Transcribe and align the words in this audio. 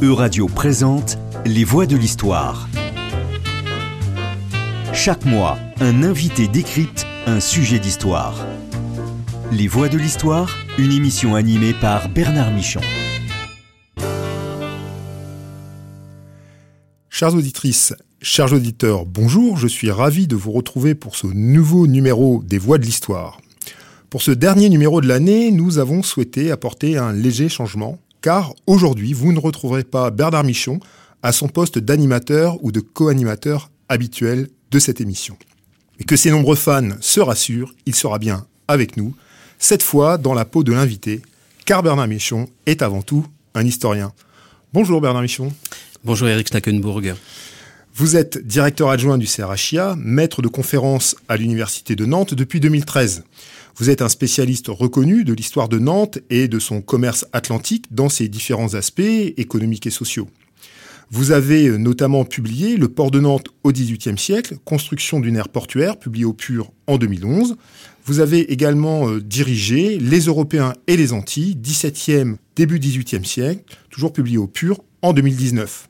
Euradio 0.00 0.46
présente 0.46 1.18
Les 1.44 1.64
Voix 1.64 1.86
de 1.86 1.96
l'Histoire. 1.96 2.68
Chaque 4.92 5.24
mois, 5.24 5.58
un 5.80 6.02
invité 6.02 6.46
décrypte 6.48 7.04
un 7.26 7.40
sujet 7.40 7.78
d'histoire. 7.78 8.46
Les 9.50 9.66
Voix 9.66 9.88
de 9.88 9.98
l'Histoire, 9.98 10.56
une 10.78 10.92
émission 10.92 11.34
animée 11.34 11.74
par 11.74 12.08
Bernard 12.08 12.52
Michon. 12.52 12.80
Chères 17.08 17.34
auditrices, 17.34 17.92
chers 18.22 18.52
auditeurs, 18.52 19.04
bonjour, 19.04 19.56
je 19.56 19.66
suis 19.66 19.90
ravi 19.90 20.28
de 20.28 20.36
vous 20.36 20.52
retrouver 20.52 20.94
pour 20.94 21.16
ce 21.16 21.26
nouveau 21.26 21.88
numéro 21.88 22.42
des 22.44 22.58
Voix 22.58 22.78
de 22.78 22.84
l'Histoire. 22.84 23.40
Pour 24.10 24.22
ce 24.22 24.30
dernier 24.30 24.70
numéro 24.70 25.02
de 25.02 25.06
l'année, 25.06 25.50
nous 25.50 25.76
avons 25.76 26.02
souhaité 26.02 26.50
apporter 26.50 26.96
un 26.96 27.12
léger 27.12 27.50
changement 27.50 27.98
car 28.22 28.54
aujourd'hui, 28.66 29.12
vous 29.12 29.34
ne 29.34 29.38
retrouverez 29.38 29.84
pas 29.84 30.10
Bernard 30.10 30.44
Michon 30.44 30.80
à 31.22 31.30
son 31.30 31.46
poste 31.46 31.78
d'animateur 31.78 32.56
ou 32.64 32.72
de 32.72 32.80
co-animateur 32.80 33.70
habituel 33.90 34.48
de 34.70 34.78
cette 34.78 35.02
émission. 35.02 35.36
Et 35.98 36.04
que 36.04 36.16
ses 36.16 36.30
nombreux 36.30 36.56
fans 36.56 36.88
se 37.00 37.20
rassurent, 37.20 37.74
il 37.84 37.94
sera 37.94 38.18
bien 38.18 38.46
avec 38.66 38.96
nous, 38.96 39.14
cette 39.58 39.82
fois 39.82 40.16
dans 40.16 40.32
la 40.32 40.46
peau 40.46 40.64
de 40.64 40.72
l'invité, 40.72 41.20
car 41.66 41.82
Bernard 41.82 42.08
Michon 42.08 42.48
est 42.64 42.80
avant 42.80 43.02
tout 43.02 43.26
un 43.54 43.66
historien. 43.66 44.12
Bonjour 44.72 45.02
Bernard 45.02 45.22
Michon. 45.22 45.52
Bonjour 46.02 46.28
Eric 46.28 46.48
Stackenburg. 46.48 47.14
Vous 47.98 48.14
êtes 48.14 48.38
directeur 48.46 48.90
adjoint 48.90 49.18
du 49.18 49.26
CRHIA, 49.26 49.96
maître 49.98 50.40
de 50.40 50.46
conférence 50.46 51.16
à 51.26 51.36
l'Université 51.36 51.96
de 51.96 52.06
Nantes 52.06 52.32
depuis 52.32 52.60
2013. 52.60 53.24
Vous 53.74 53.90
êtes 53.90 54.02
un 54.02 54.08
spécialiste 54.08 54.68
reconnu 54.68 55.24
de 55.24 55.32
l'histoire 55.32 55.68
de 55.68 55.80
Nantes 55.80 56.20
et 56.30 56.46
de 56.46 56.60
son 56.60 56.80
commerce 56.80 57.26
atlantique 57.32 57.86
dans 57.90 58.08
ses 58.08 58.28
différents 58.28 58.74
aspects 58.74 59.00
économiques 59.36 59.88
et 59.88 59.90
sociaux. 59.90 60.28
Vous 61.10 61.32
avez 61.32 61.76
notamment 61.76 62.24
publié 62.24 62.76
Le 62.76 62.86
port 62.86 63.10
de 63.10 63.18
Nantes 63.18 63.48
au 63.64 63.72
XVIIIe 63.72 64.16
siècle, 64.16 64.58
construction 64.64 65.18
d'une 65.18 65.34
aire 65.34 65.48
portuaire, 65.48 65.98
publié 65.98 66.24
au 66.24 66.34
Pur 66.34 66.70
en 66.86 66.98
2011. 66.98 67.56
Vous 68.04 68.20
avez 68.20 68.52
également 68.52 69.08
euh, 69.08 69.20
dirigé 69.20 69.98
Les 69.98 70.20
Européens 70.20 70.72
et 70.86 70.96
les 70.96 71.12
Antilles, 71.12 71.58
17e, 71.60 72.36
début 72.54 72.78
18e 72.78 73.24
siècle, 73.24 73.64
toujours 73.90 74.12
publié 74.12 74.38
au 74.38 74.46
Pur 74.46 74.84
en 75.02 75.12
2019. 75.12 75.87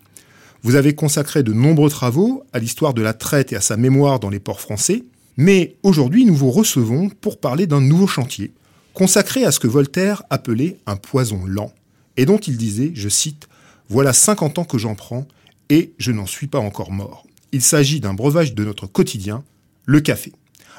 Vous 0.69 0.77
avez 0.77 0.95
consacré 0.95 1.43
de 1.43 1.55
nombreux 1.55 1.89
travaux 1.89 2.45
à 2.53 2.59
l'histoire 2.59 2.93
de 2.93 3.01
la 3.01 3.15
traite 3.15 3.55
et 3.55 3.57
à 3.57 3.63
sa 3.63 3.79
mémoire 3.79 4.21
dans 4.21 4.29
les 4.29 4.39
ports 4.39 4.61
français. 4.61 5.03
Mais 5.39 5.77
aujourd'hui, 5.83 6.27
nous 6.27 6.35
vous 6.35 6.51
recevons 6.51 7.09
pour 7.09 7.41
parler 7.41 7.67
d'un 7.67 7.81
nouveau 7.81 8.07
chantier, 8.07 8.53
consacré 8.93 9.47
à 9.47 9.51
ce 9.51 9.61
que 9.61 9.67
Voltaire 9.67 10.25
appelait 10.29 10.77
un 10.85 10.97
poison 10.97 11.47
lent, 11.47 11.73
et 12.19 12.27
dont 12.27 12.37
il 12.37 12.59
disait, 12.59 12.93
je 12.93 13.09
cite, 13.09 13.49
Voilà 13.89 14.13
50 14.13 14.59
ans 14.59 14.65
que 14.65 14.77
j'en 14.77 14.95
prends, 14.95 15.27
et 15.71 15.95
je 15.97 16.13
n'en 16.13 16.27
suis 16.27 16.49
pas 16.49 16.59
encore 16.59 16.93
mort. 16.93 17.27
Il 17.53 17.63
s'agit 17.63 18.01
d'un 18.01 18.13
breuvage 18.13 18.55
de 18.55 18.63
notre 18.63 18.87
quotidien, 18.87 19.45
le 19.87 20.01
café. 20.01 20.35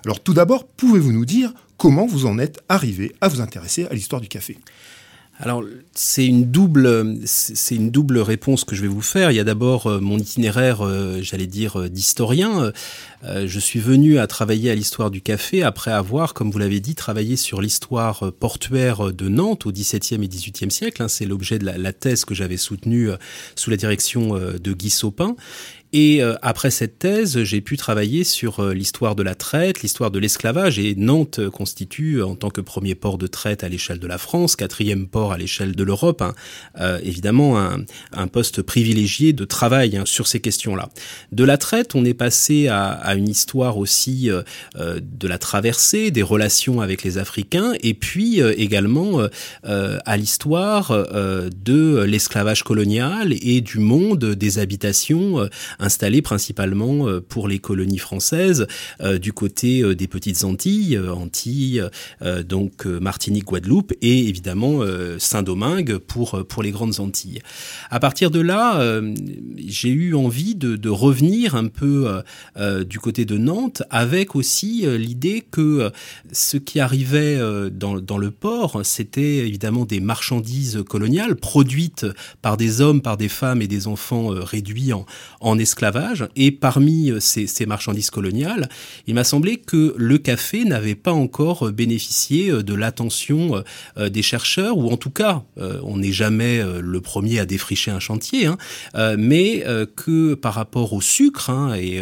Alors 0.06 0.22
tout 0.22 0.36
d'abord, 0.36 0.68
pouvez-vous 0.68 1.14
nous 1.14 1.26
dire 1.26 1.52
comment 1.78 2.06
vous 2.06 2.28
en 2.28 2.38
êtes 2.38 2.60
arrivé 2.70 3.16
à 3.22 3.28
vous 3.28 3.42
intéresser 3.42 3.88
à 3.88 3.96
l'histoire 3.96 4.22
du 4.22 4.28
café? 4.28 4.60
Alors 5.42 5.64
c'est 5.94 6.26
une 6.26 6.52
double 6.52 7.18
c'est 7.24 7.76
une 7.76 7.92
double 7.92 8.20
réponse 8.20 8.66
que 8.66 8.76
je 8.76 8.82
vais 8.82 8.90
vous 8.90 9.02
faire. 9.02 9.32
Il 9.32 9.36
y 9.36 9.40
a 9.40 9.46
d'abord 9.46 9.88
euh, 9.88 10.02
mon 10.02 10.18
itinéraire, 10.18 10.82
euh, 10.82 11.20
j'allais 11.22 11.48
dire 11.48 11.80
euh, 11.80 11.90
d'historien. 11.90 12.72
Je 13.24 13.60
suis 13.60 13.80
venu 13.80 14.18
à 14.18 14.28
travailler 14.28 14.72
à 14.72 14.76
l'histoire 14.76 15.12
du 15.12 15.22
café 15.22 15.62
après 15.62 15.92
avoir, 15.92 16.34
comme 16.34 16.52
vous 16.52 16.58
l'avez 16.58 16.80
dit, 16.80 16.96
travaillé 16.96 17.36
sur 17.36 17.62
l'histoire 17.62 18.32
portuaire 18.32 19.12
de 19.12 19.28
Nantes 19.28 19.66
au 19.66 19.74
XVIIe 19.74 20.24
et 20.24 20.28
XVIIIe 20.28 20.72
siècle. 20.72 21.04
Hein. 21.04 21.10
C'est 21.10 21.26
l'objet 21.26 21.60
de 21.60 21.66
la, 21.66 21.92
thèse 21.94 22.24
que 22.24 22.34
j'avais 22.34 22.56
soutenue 22.56 23.10
sous 23.56 23.70
la 23.70 23.76
direction 23.76 24.36
de 24.36 24.74
Guy 24.74 24.90
Sopin. 24.90 25.36
Et 25.92 26.22
euh, 26.22 26.36
après 26.44 26.70
cette 26.70 27.00
thèse, 27.00 27.44
j'ai 27.44 27.62
pu 27.62 27.76
travailler 27.76 28.24
sur 28.24 28.60
euh, 28.60 28.74
l'histoire 28.74 29.16
de 29.16 29.24
la 29.24 29.34
traite, 29.34 29.82
l'histoire 29.82 30.12
de 30.12 30.20
l'esclavage, 30.20 30.78
et 30.78 30.94
Nantes 30.96 31.50
constitue, 31.50 32.22
en 32.22 32.36
tant 32.36 32.52
que 32.52 32.62
premier 32.62 32.94
port 32.94 33.18
de 33.18 33.26
traite 33.26 33.64
à 33.64 33.70
l'échelle 33.70 33.98
de 33.98 34.06
la 34.06 34.20
France, 34.20 34.56
quatrième 34.56 35.08
port 35.08 35.32
à 35.32 35.38
l'échelle 35.38 35.76
de 35.76 35.84
l'Europe, 35.84 36.22
hein, 36.22 36.36
euh, 36.80 37.00
évidemment 37.04 37.58
un, 37.60 38.28
poste 38.28 38.62
privilégié 38.62 39.34
de 39.34 39.44
travail 39.46 39.98
hein, 39.98 40.04
sur 40.06 40.28
ces 40.28 40.40
questions-là. 40.40 40.90
De 41.32 41.44
la 41.44 41.58
traite, 41.58 41.96
on 41.96 42.06
est 42.06 42.14
passé 42.14 42.68
à, 42.68 42.90
à 42.90 43.16
une 43.16 43.28
histoire 43.28 43.78
aussi 43.80 44.30
de 44.76 45.28
la 45.28 45.38
traversée, 45.40 46.12
des 46.12 46.22
relations 46.22 46.82
avec 46.82 47.04
les 47.04 47.18
Africains, 47.18 47.74
et 47.82 47.96
puis 47.96 48.40
également 48.40 49.22
à 49.64 50.18
l'histoire 50.18 50.92
de 50.92 52.04
l'esclavage 52.04 52.64
colonial 52.64 53.34
et 53.42 53.62
du 53.62 53.80
monde 53.80 54.26
des 54.36 54.60
habitations 54.60 55.50
installés 55.80 56.22
principalement 56.22 57.08
euh, 57.08 57.22
pour 57.22 57.48
les 57.48 57.60
colonies 57.60 57.98
françaises 57.98 58.68
euh, 59.02 59.18
du 59.18 59.34
côté 59.34 59.82
euh, 59.82 59.96
des 59.96 60.08
petites 60.08 60.44
Antilles, 60.44 61.00
Antilles, 61.00 61.84
donc 62.48 62.86
Martinique, 62.86 63.46
Guadeloupe 63.46 63.94
et 64.02 64.28
évidemment 64.28 64.82
Saint-Domingue 65.18 65.98
pour 65.98 66.46
pour 66.48 66.64
les 66.64 66.72
grandes 66.72 67.00
Antilles. 67.00 67.42
À 67.90 68.00
partir 68.00 68.32
de 68.32 68.40
là, 68.40 69.02
j'ai 69.58 69.90
eu 69.90 70.16
envie 70.16 70.56
de, 70.56 70.76
de, 70.76 70.90
revenir 70.90 71.56
un 71.56 71.68
peu 71.68 72.22
du 72.86 73.00
côté 73.00 73.26
de 73.26 73.38
Nantes 73.38 73.84
avec 73.90 74.36
aussi 74.36 74.86
l'idée 74.98 75.44
que 75.50 75.92
ce 76.32 76.58
qui 76.58 76.80
arrivait 76.80 77.40
dans, 77.72 78.00
dans 78.00 78.18
le 78.18 78.32
port, 78.32 78.82
c'était 78.84 79.38
évidemment 79.38 79.86
des 79.86 80.00
marchandises 80.00 80.84
coloniales 80.88 81.36
produites 81.36 82.06
par 82.42 82.58
des 82.58 82.82
hommes, 82.82 83.02
par 83.02 83.18
des 83.18 83.30
femmes 83.30 83.62
et 83.62 83.68
des 83.68 83.88
enfants 83.88 84.30
réduits 84.30 84.94
en, 84.94 85.06
en 85.40 85.58
esclavage. 85.70 86.28
Et 86.36 86.52
parmi 86.52 87.12
euh, 87.12 87.20
ces, 87.20 87.66
marchandises 87.66 88.10
coloniales, 88.10 88.70
il 89.08 89.14
m'a 89.14 89.24
semblé 89.24 89.58
que 89.58 89.94
le 89.98 90.18
café 90.18 90.66
n'avait 90.66 90.96
pas 90.96 91.14
encore 91.14 91.68
euh, 91.68 91.72
bénéficié 91.72 92.50
euh, 92.50 92.64
de 92.64 92.74
l'attention 92.74 93.64
des 93.98 94.22
chercheurs, 94.22 94.78
ou 94.78 94.90
en 94.90 94.98
tout 94.98 95.10
cas, 95.10 95.44
on 95.58 95.98
n'est 95.98 96.12
jamais 96.12 96.62
le 96.82 97.02
premier 97.02 97.40
à 97.40 97.46
défricher 97.46 97.92
un 97.92 98.00
chantier, 98.00 98.46
hein, 98.46 98.58
mais 99.18 99.64
que 99.96 100.34
par 100.34 100.54
rapport 100.54 100.94
au 100.94 101.02
sucre 101.02 101.50
hein, 101.50 101.76
et 101.76 102.02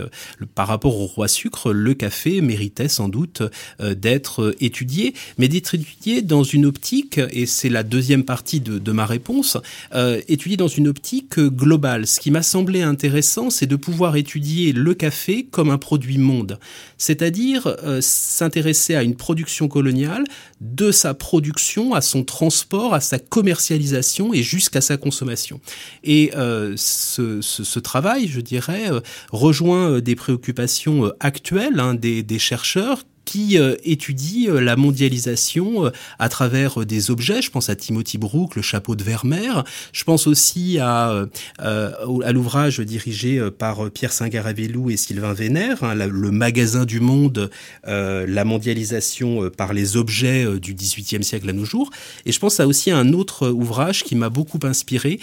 par 0.55 0.67
rapport 0.67 0.99
au 0.99 1.05
roi 1.05 1.27
sucre, 1.27 1.73
le 1.73 1.93
café 1.93 2.41
méritait 2.41 2.87
sans 2.87 3.09
doute 3.09 3.41
d'être 3.79 4.55
étudié, 4.59 5.13
mais 5.37 5.47
d'être 5.47 5.75
étudié 5.75 6.21
dans 6.21 6.43
une 6.43 6.65
optique, 6.65 7.19
et 7.31 7.45
c'est 7.45 7.69
la 7.69 7.83
deuxième 7.83 8.23
partie 8.23 8.59
de, 8.59 8.77
de 8.79 8.91
ma 8.91 9.05
réponse, 9.05 9.57
étudié 10.27 10.57
dans 10.57 10.67
une 10.67 10.87
optique 10.87 11.39
globale. 11.39 12.07
Ce 12.07 12.19
qui 12.19 12.31
m'a 12.31 12.43
semblé 12.43 12.81
intéressant, 12.81 13.49
c'est 13.57 13.65
de 13.65 13.75
pouvoir 13.75 14.15
étudier 14.15 14.71
le 14.71 14.93
café 14.93 15.45
comme 15.45 15.71
un 15.71 15.77
produit 15.77 16.17
monde, 16.17 16.59
c'est-à-dire 16.97 17.75
euh, 17.83 17.99
s'intéresser 18.01 18.95
à 18.95 19.03
une 19.03 19.15
production 19.15 19.67
coloniale, 19.67 20.25
de 20.61 20.91
sa 20.91 21.13
production 21.13 21.93
à 21.93 22.01
son 22.01 22.23
transport, 22.23 22.93
à 22.93 22.99
sa 22.99 23.17
commercialisation 23.17 24.33
et 24.33 24.43
jusqu'à 24.43 24.81
sa 24.81 24.97
consommation. 24.97 25.59
Et 26.03 26.31
euh, 26.35 26.75
ce, 26.77 27.79
travail, 27.79 28.27
je 28.27 28.41
dirais, 28.41 28.91
euh, 28.91 28.99
rejoint 29.31 29.99
des 29.99 30.15
préoccupations 30.15 31.11
actuelles 31.19 31.79
hein, 31.79 31.95
des 31.95 32.39
chercheurs 32.39 33.03
qui 33.27 33.59
euh, 33.59 33.75
étudie 33.83 34.47
euh, 34.47 34.61
la 34.61 34.77
mondialisation 34.77 35.85
euh, 35.85 35.89
à 36.17 36.29
travers 36.29 36.85
des 36.85 37.11
objets. 37.11 37.41
Je 37.41 37.51
pense 37.51 37.69
à 37.69 37.75
Timothy 37.75 38.17
Brook, 38.17 38.55
le 38.55 38.61
chapeau 38.61 38.95
de 38.95 39.03
Vermeer. 39.03 39.65
Je 39.91 40.05
pense 40.05 40.27
aussi 40.27 40.79
à, 40.79 41.25
l'ouvrage 42.31 42.79
dirigé 42.79 43.41
par 43.51 43.91
Pierre 43.91 44.13
Singaravelou 44.13 44.89
et 44.89 44.95
Sylvain 44.95 45.33
Vénère, 45.33 45.83
hein, 45.83 45.93
le 45.95 46.31
magasin 46.31 46.85
du 46.85 47.01
monde, 47.01 47.49
la 47.85 48.45
mondialisation 48.45 49.49
par 49.49 49.73
les 49.73 49.97
objets 49.97 50.45
du 50.59 50.73
XVIIIe 50.73 51.23
siècle 51.23 51.49
à 51.49 51.53
nos 51.53 51.65
jours. 51.65 51.89
Et 52.25 52.31
je 52.31 52.39
pense 52.39 52.59
à 52.59 52.67
aussi 52.67 52.91
à 52.91 52.97
un 52.97 53.11
autre 53.11 53.49
ouvrage 53.49 54.03
qui 54.03 54.15
m'a 54.15 54.29
beaucoup 54.29 54.59
inspiré, 54.63 55.19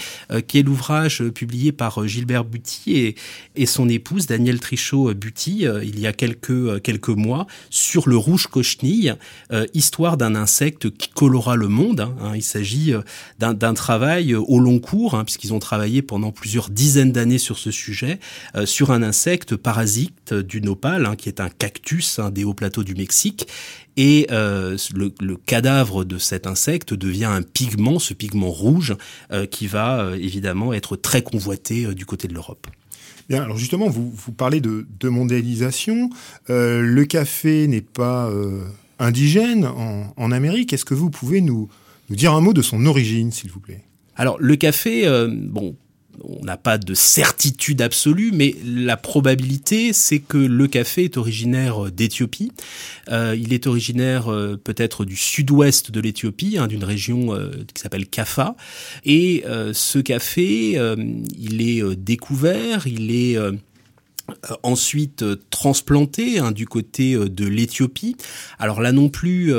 qui 0.46 0.58
est 0.58 0.62
l'ouvrage 0.62 1.22
publié 1.30 1.72
par 1.72 2.06
Gilbert 2.06 2.44
Buty 2.44 3.14
et, 3.56 3.66
son 3.66 3.88
épouse 3.88 4.26
Danielle 4.26 4.60
Trichot-Buty 4.60 5.66
il 5.82 5.98
y 5.98 6.06
a 6.06 6.12
quelques, 6.12 6.82
quelques 6.82 7.08
mois 7.08 7.46
sur 7.94 8.08
le 8.08 8.16
rouge 8.16 8.48
cochenille, 8.48 9.14
euh, 9.52 9.66
histoire 9.72 10.16
d'un 10.16 10.34
insecte 10.34 10.90
qui 10.90 11.10
colora 11.10 11.54
le 11.54 11.68
monde. 11.68 12.00
Hein, 12.00 12.16
hein. 12.20 12.32
il 12.34 12.42
s'agit 12.42 12.92
euh, 12.92 13.02
d'un 13.38 13.74
travail 13.74 14.32
euh, 14.32 14.40
au 14.40 14.58
long 14.58 14.80
cours, 14.80 15.14
hein, 15.14 15.22
puisqu'ils 15.22 15.54
ont 15.54 15.60
travaillé 15.60 16.02
pendant 16.02 16.32
plusieurs 16.32 16.70
dizaines 16.70 17.12
d'années 17.12 17.38
sur 17.38 17.56
ce 17.56 17.70
sujet, 17.70 18.18
sur 18.64 18.90
un 18.90 19.04
insecte 19.04 19.54
parasite 19.54 20.34
du 20.34 20.60
nopal, 20.60 21.14
qui 21.16 21.28
est 21.28 21.38
un 21.38 21.48
cactus 21.48 22.18
des 22.32 22.42
hauts 22.42 22.54
plateaux 22.54 22.82
du 22.82 22.96
Mexique. 22.96 23.46
Et 23.96 24.26
le, 24.30 25.36
cadavre 25.46 26.04
de 26.04 26.18
cet 26.18 26.48
insecte 26.48 26.94
devient 26.94 27.26
un 27.26 27.42
pigment, 27.42 28.00
ce 28.00 28.14
pigment 28.14 28.50
rouge, 28.50 28.96
qui 29.50 29.66
va 29.66 30.14
évidemment 30.16 30.72
être 30.72 30.96
très 30.96 31.22
convoité 31.22 31.94
du 31.94 32.06
côté 32.06 32.26
de 32.26 32.34
l'Europe. 32.34 32.66
Bien, 33.28 33.42
alors 33.42 33.56
justement, 33.56 33.88
vous, 33.88 34.12
parlez 34.36 34.60
de, 34.60 35.08
mondialisation. 35.08 36.10
Euh, 36.50 36.80
le 36.80 37.04
café 37.04 37.66
n'est 37.66 37.80
pas 37.80 38.28
euh, 38.28 38.64
indigène 38.98 39.66
en, 39.66 40.30
Amérique. 40.32 40.72
Est-ce 40.72 40.84
que 40.84 40.94
vous 40.94 41.10
pouvez 41.10 41.40
nous, 41.40 41.68
nous 42.10 42.16
dire 42.16 42.32
un 42.34 42.40
mot 42.40 42.52
de 42.52 42.62
son 42.62 42.84
origine, 42.86 43.32
s'il 43.32 43.50
vous 43.50 43.60
plaît? 43.60 43.82
Alors 44.16 44.36
le 44.38 44.56
café, 44.56 45.08
bon, 45.28 45.74
on 46.40 46.44
n'a 46.44 46.56
pas 46.56 46.78
de 46.78 46.94
certitude 46.94 47.82
absolue, 47.82 48.30
mais 48.32 48.54
la 48.64 48.96
probabilité, 48.96 49.92
c'est 49.92 50.18
que 50.18 50.38
le 50.38 50.66
café 50.66 51.04
est 51.04 51.16
originaire 51.16 51.90
d'Éthiopie. 51.90 52.52
Euh, 53.10 53.36
il 53.38 53.52
est 53.52 53.66
originaire 53.66 54.30
euh, 54.30 54.60
peut-être 54.62 55.04
du 55.04 55.16
sud-ouest 55.16 55.90
de 55.90 56.00
l'Éthiopie, 56.00 56.56
hein, 56.58 56.66
d'une 56.66 56.84
région 56.84 57.34
euh, 57.34 57.50
qui 57.72 57.82
s'appelle 57.82 58.06
Kaffa. 58.06 58.56
Et 59.04 59.44
ce 59.72 59.98
café, 59.98 60.78
il 61.38 61.62
est 61.62 61.82
découvert, 61.96 62.86
il 62.86 63.10
est 63.10 63.36
euh, 63.36 63.52
ensuite 64.62 65.22
euh, 65.22 65.36
transplanté 65.50 66.38
hein, 66.38 66.52
du 66.52 66.66
côté 66.66 67.14
euh, 67.14 67.28
de 67.28 67.46
l'Éthiopie. 67.46 68.16
Alors 68.58 68.80
là 68.80 68.92
non 68.92 69.08
plus, 69.08 69.52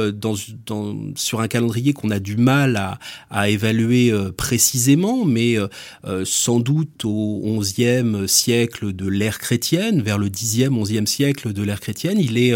sur 1.16 1.42
un 1.42 1.48
calendrier 1.48 1.94
qu'on 1.94 2.10
a 2.10 2.20
du 2.20 2.38
mal 2.38 2.76
à, 2.78 3.00
à 3.30 3.50
évaluer 3.50 4.14
précisément, 4.38 5.26
mais 5.26 5.58
sans 6.24 6.60
doute 6.60 7.06
au 7.06 7.58
XIe 7.60 8.28
siècle 8.28 8.94
de 8.94 9.08
l'ère 9.08 9.40
chrétienne, 9.40 10.02
vers 10.02 10.18
le 10.18 10.30
Xe, 10.30 10.70
XIe 10.70 11.08
siècle 11.08 11.54
de 11.54 11.64
l'ère 11.64 11.80
chrétienne, 11.80 12.20
il 12.20 12.38
est, 12.38 12.54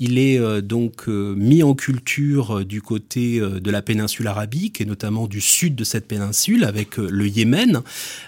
il 0.00 0.18
est 0.18 0.62
donc 0.62 1.06
mis 1.08 1.62
en 1.62 1.74
culture 1.74 2.64
du 2.64 2.82
côté 2.82 3.40
de 3.40 3.70
la 3.70 3.82
péninsule 3.82 4.26
arabique 4.26 4.80
et 4.80 4.84
notamment 4.84 5.26
du 5.26 5.40
sud 5.40 5.74
de 5.74 5.84
cette 5.84 6.06
péninsule 6.06 6.64
avec 6.64 6.96
le 6.96 7.26
Yémen, 7.26 7.82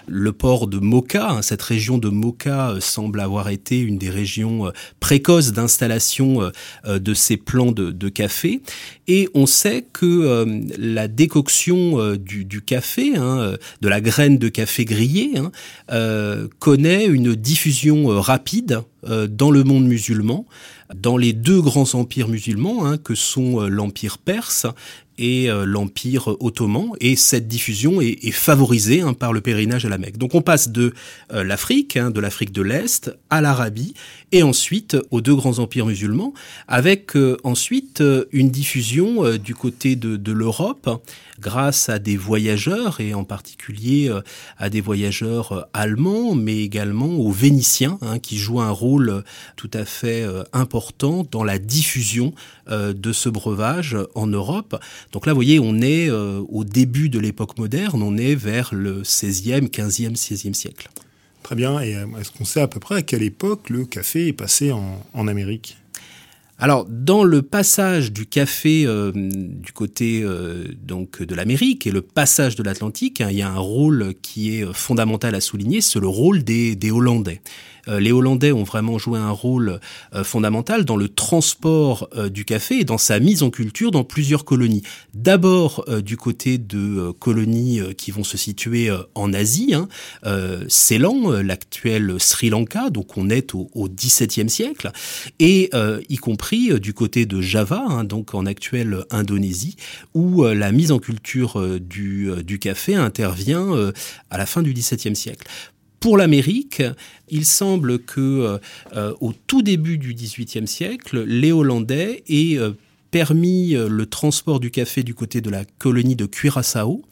le 0.07 0.31
port 0.31 0.67
de 0.67 0.79
Mocha. 0.79 1.31
Hein, 1.31 1.41
cette 1.41 1.61
région 1.61 1.97
de 1.97 2.09
Mocha 2.09 2.75
semble 2.79 3.18
avoir 3.23 3.49
été 3.49 3.79
une 3.79 3.97
des 3.97 4.09
régions 4.09 4.67
euh, 4.67 4.71
précoces 4.99 5.51
d'installation 5.51 6.41
euh, 6.41 6.49
euh, 6.85 6.99
de 6.99 7.13
ces 7.13 7.37
plants 7.37 7.71
de, 7.71 8.09
café. 8.09 8.61
Et 9.07 9.29
on 9.33 9.45
sait 9.45 9.85
que 9.93 10.45
la 10.77 11.07
décoction 11.07 12.15
du, 12.15 12.61
café, 12.61 13.15
hein, 13.15 13.53
de 13.81 13.87
la 13.87 14.01
graine 14.01 14.37
de 14.37 14.49
café 14.49 14.83
grillé, 14.83 15.33
hein, 15.37 16.47
connaît 16.57 17.05
une 17.05 17.35
diffusion 17.35 18.07
rapide 18.19 18.81
dans 19.07 19.51
le 19.51 19.63
monde 19.63 19.85
musulman, 19.85 20.45
dans 20.93 21.17
les 21.17 21.33
deux 21.33 21.61
grands 21.61 21.93
empires 21.95 22.27
musulmans, 22.27 22.85
hein, 22.85 22.97
que 22.97 23.15
sont 23.15 23.61
l'empire 23.61 24.17
perse 24.17 24.65
et 25.19 25.51
euh, 25.51 25.65
l'Empire 25.65 26.35
ottoman. 26.39 26.91
Et 27.01 27.15
cette 27.15 27.47
diffusion 27.47 28.01
est, 28.01 28.31
favorisée 28.31 29.01
hein, 29.01 29.13
par 29.13 29.33
le 29.33 29.41
pèlerinage 29.41 29.85
à 29.85 29.89
la 29.89 29.97
Mecque. 29.97 30.17
Donc 30.17 30.33
on 30.33 30.41
passe 30.41 30.69
de 30.69 30.93
euh, 31.33 31.43
l'Afrique, 31.43 31.97
hein, 31.97 32.09
de 32.09 32.19
l'Afrique 32.19 32.51
de 32.51 32.61
l'Est, 32.61 33.11
à 33.29 33.41
l'Arabie, 33.41 33.93
et 34.31 34.41
ensuite 34.41 34.97
aux 35.11 35.21
deux 35.21 35.35
grands 35.35 35.59
empires 35.59 35.85
musulmans, 35.85 36.33
avec 36.67 37.15
euh, 37.15 37.37
ensuite 37.43 38.01
une 38.31 38.49
diffusion 38.49 39.35
du 39.37 39.53
côté 39.53 39.95
de 39.97 40.31
l'Europe, 40.31 41.01
grâce 41.39 41.89
à 41.89 41.99
des 41.99 42.17
voyageurs, 42.17 42.99
et 42.99 43.13
en 43.13 43.23
particulier 43.23 44.11
à 44.57 44.69
des 44.69 44.81
voyageurs 44.81 45.67
allemands, 45.73 46.35
mais 46.35 46.59
également 46.59 47.07
aux 47.07 47.31
Vénitiens, 47.31 47.97
hein, 48.01 48.19
qui 48.19 48.37
jouent 48.37 48.61
un 48.61 48.71
rôle 48.71 49.23
tout 49.55 49.71
à 49.73 49.85
fait 49.85 50.25
important 50.53 51.25
dans 51.29 51.43
la 51.43 51.59
diffusion 51.59 52.33
de 52.69 53.13
ce 53.13 53.29
breuvage 53.29 53.97
en 54.15 54.27
Europe. 54.27 54.79
Donc 55.11 55.25
là, 55.25 55.33
vous 55.33 55.37
voyez, 55.37 55.59
on 55.59 55.79
est 55.81 56.09
euh, 56.09 56.41
au 56.49 56.63
début 56.63 57.09
de 57.09 57.19
l'époque 57.19 57.57
moderne, 57.57 58.01
on 58.01 58.17
est 58.17 58.35
vers 58.35 58.73
le 58.73 59.03
16e, 59.03 59.69
15e, 59.69 60.15
16e 60.15 60.53
siècle. 60.53 60.89
Très 61.43 61.55
bien. 61.55 61.79
Et 61.79 61.95
euh, 61.95 62.05
est-ce 62.19 62.31
qu'on 62.31 62.45
sait 62.45 62.61
à 62.61 62.67
peu 62.67 62.79
près 62.79 62.95
à 62.95 63.01
quelle 63.01 63.23
époque 63.23 63.69
le 63.69 63.85
café 63.85 64.27
est 64.27 64.33
passé 64.33 64.71
en, 64.71 65.27
Amérique? 65.27 65.77
Alors, 66.59 66.85
dans 66.89 67.23
le 67.23 67.41
passage 67.41 68.11
du 68.11 68.25
café 68.25 68.85
euh, 68.85 69.11
du 69.15 69.71
côté 69.71 70.25
donc 70.83 71.23
de 71.23 71.33
l'Amérique 71.33 71.87
et 71.87 71.91
le 71.91 72.01
passage 72.01 72.55
de 72.55 72.63
l'Atlantique, 72.63 73.21
hein, 73.21 73.29
il 73.31 73.37
y 73.37 73.41
a 73.41 73.49
un 73.49 73.59
rôle 73.59 74.13
qui 74.21 74.57
est 74.57 74.73
fondamental 74.73 75.35
à 75.35 75.41
souligner, 75.41 75.79
c'est 75.79 75.99
le 75.99 76.07
rôle 76.07 76.43
des 76.43 76.91
Hollandais. 76.91 77.41
Euh, 77.89 77.99
les 77.99 78.11
Hollandais 78.11 78.51
ont 78.51 78.63
vraiment 78.63 78.97
joué 78.97 79.19
un 79.19 79.31
rôle 79.31 79.79
euh, 80.13 80.23
fondamental 80.23 80.85
dans 80.85 80.97
le 80.97 81.09
transport 81.09 82.09
euh, 82.15 82.29
du 82.29 82.45
café 82.45 82.79
et 82.79 82.83
dans 82.83 82.97
sa 82.97 83.19
mise 83.19 83.43
en 83.43 83.49
culture 83.49 83.91
dans 83.91 84.03
plusieurs 84.03 84.45
colonies. 84.45 84.83
D'abord 85.13 85.85
du 86.03 86.17
côté 86.17 86.57
de 86.57 87.11
colonies 87.11 87.81
qui 87.97 88.11
vont 88.11 88.23
se 88.23 88.37
situer 88.37 88.89
en 89.15 89.33
Asie, 89.33 89.73
hein, 89.73 89.87
Ceylan, 90.67 91.31
l'actuel 91.41 92.15
Sri 92.19 92.49
Lanka, 92.49 92.89
donc 92.89 93.17
on 93.17 93.29
est 93.29 93.53
au, 93.53 93.69
XVIIe 93.89 94.49
siècle, 94.49 94.91
et 95.39 95.69
y 96.09 96.15
compris 96.17 96.79
du 96.79 96.93
côté 96.93 97.25
de 97.25 97.41
Java, 97.41 97.83
hein, 97.87 98.03
donc 98.03 98.33
en 98.33 98.45
actuelle 98.45 99.05
Indonésie, 99.09 99.75
où 100.13 100.43
la 100.43 100.71
mise 100.71 100.91
en 100.91 100.99
culture 100.99 101.79
du, 101.79 102.31
du 102.43 102.59
café 102.59 102.95
intervient 102.95 103.91
à 104.29 104.37
la 104.37 104.45
fin 104.45 104.61
du 104.61 104.73
XVIIe 104.73 105.15
siècle. 105.15 105.47
Pour 105.99 106.17
l'Amérique, 106.17 106.81
il 107.29 107.45
semble 107.45 107.99
que 107.99 108.59
euh, 108.93 109.13
au 109.19 109.33
tout 109.33 109.61
début 109.61 109.97
du 109.97 110.13
XVIIIe 110.13 110.67
siècle, 110.67 111.23
les 111.23 111.51
Hollandais 111.51 112.23
aient 112.29 112.57
euh, 112.57 112.71
permis 113.11 113.75
euh, 113.75 113.89
le 113.89 114.05
transport 114.05 114.59
du 114.59 114.71
café 114.71 115.03
du 115.03 115.13
côté 115.13 115.41
de 115.41 115.49
la 115.49 115.65
colonie 115.77 116.15
de 116.15 116.25
Curaçao 116.25 117.03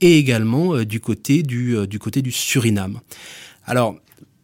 et 0.00 0.18
également 0.18 0.84
du 0.84 1.00
côté 1.00 1.42
du, 1.42 1.86
du 1.88 1.98
côté 1.98 2.22
du 2.22 2.30
Suriname. 2.30 3.00
Alors, 3.64 3.96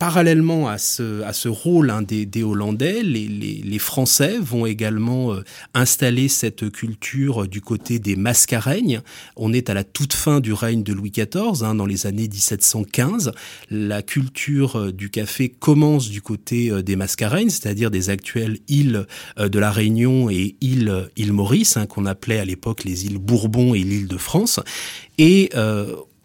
parallèlement 0.03 0.67
à 0.67 0.79
ce, 0.79 1.47
rôle 1.47 1.89
hein, 1.91 2.03
des, 2.03 2.43
Hollandais, 2.43 3.05
les, 3.05 3.79
Français 3.79 4.37
vont 4.41 4.67
également 4.67 5.33
euh, 5.33 5.45
installer 5.75 6.27
cette 6.27 6.73
culture 6.73 7.47
du 7.47 7.61
côté 7.61 8.01
des 8.01 8.17
mascareignes. 8.17 9.01
On 9.37 9.53
est 9.53 9.71
à 9.71 9.75
la 9.75 9.85
toute 9.85 10.13
fin 10.13 10.41
du 10.41 10.53
règne 10.53 10.83
de 10.83 10.93
Louis 10.93 11.13
XIV, 11.13 11.63
hein, 11.63 11.77
dans 11.77 11.87
les 11.87 12.09
années 12.09 12.27
1715. 12.27 13.31
La 13.71 14.03
culture 14.03 14.75
euh, 14.75 14.93
du 14.93 15.09
café 15.09 15.51
commence 15.51 16.11
du 16.11 16.21
côté 16.21 16.73
euh, 16.73 16.83
des 16.83 16.97
mascareignes, 16.97 17.51
c'est-à-dire 17.51 17.93
des 17.93 18.11
actuelles 18.11 18.59
îles 18.67 19.07
de 19.39 19.59
la 19.61 19.71
Réunion 19.71 20.29
et 20.31 20.57
îles, 20.61 21.11
île 21.17 21.33
Maurice, 21.33 21.77
hein, 21.77 21.87
qu'on 21.87 22.07
appelait 22.07 22.41
à 22.41 22.45
l'époque 22.45 22.83
les 22.83 23.07
îles 23.07 23.19
Bourbon 23.19 23.73
et 23.75 23.85
l'île 23.85 24.09
de 24.09 24.19
France. 24.19 24.59
Et 25.19 25.51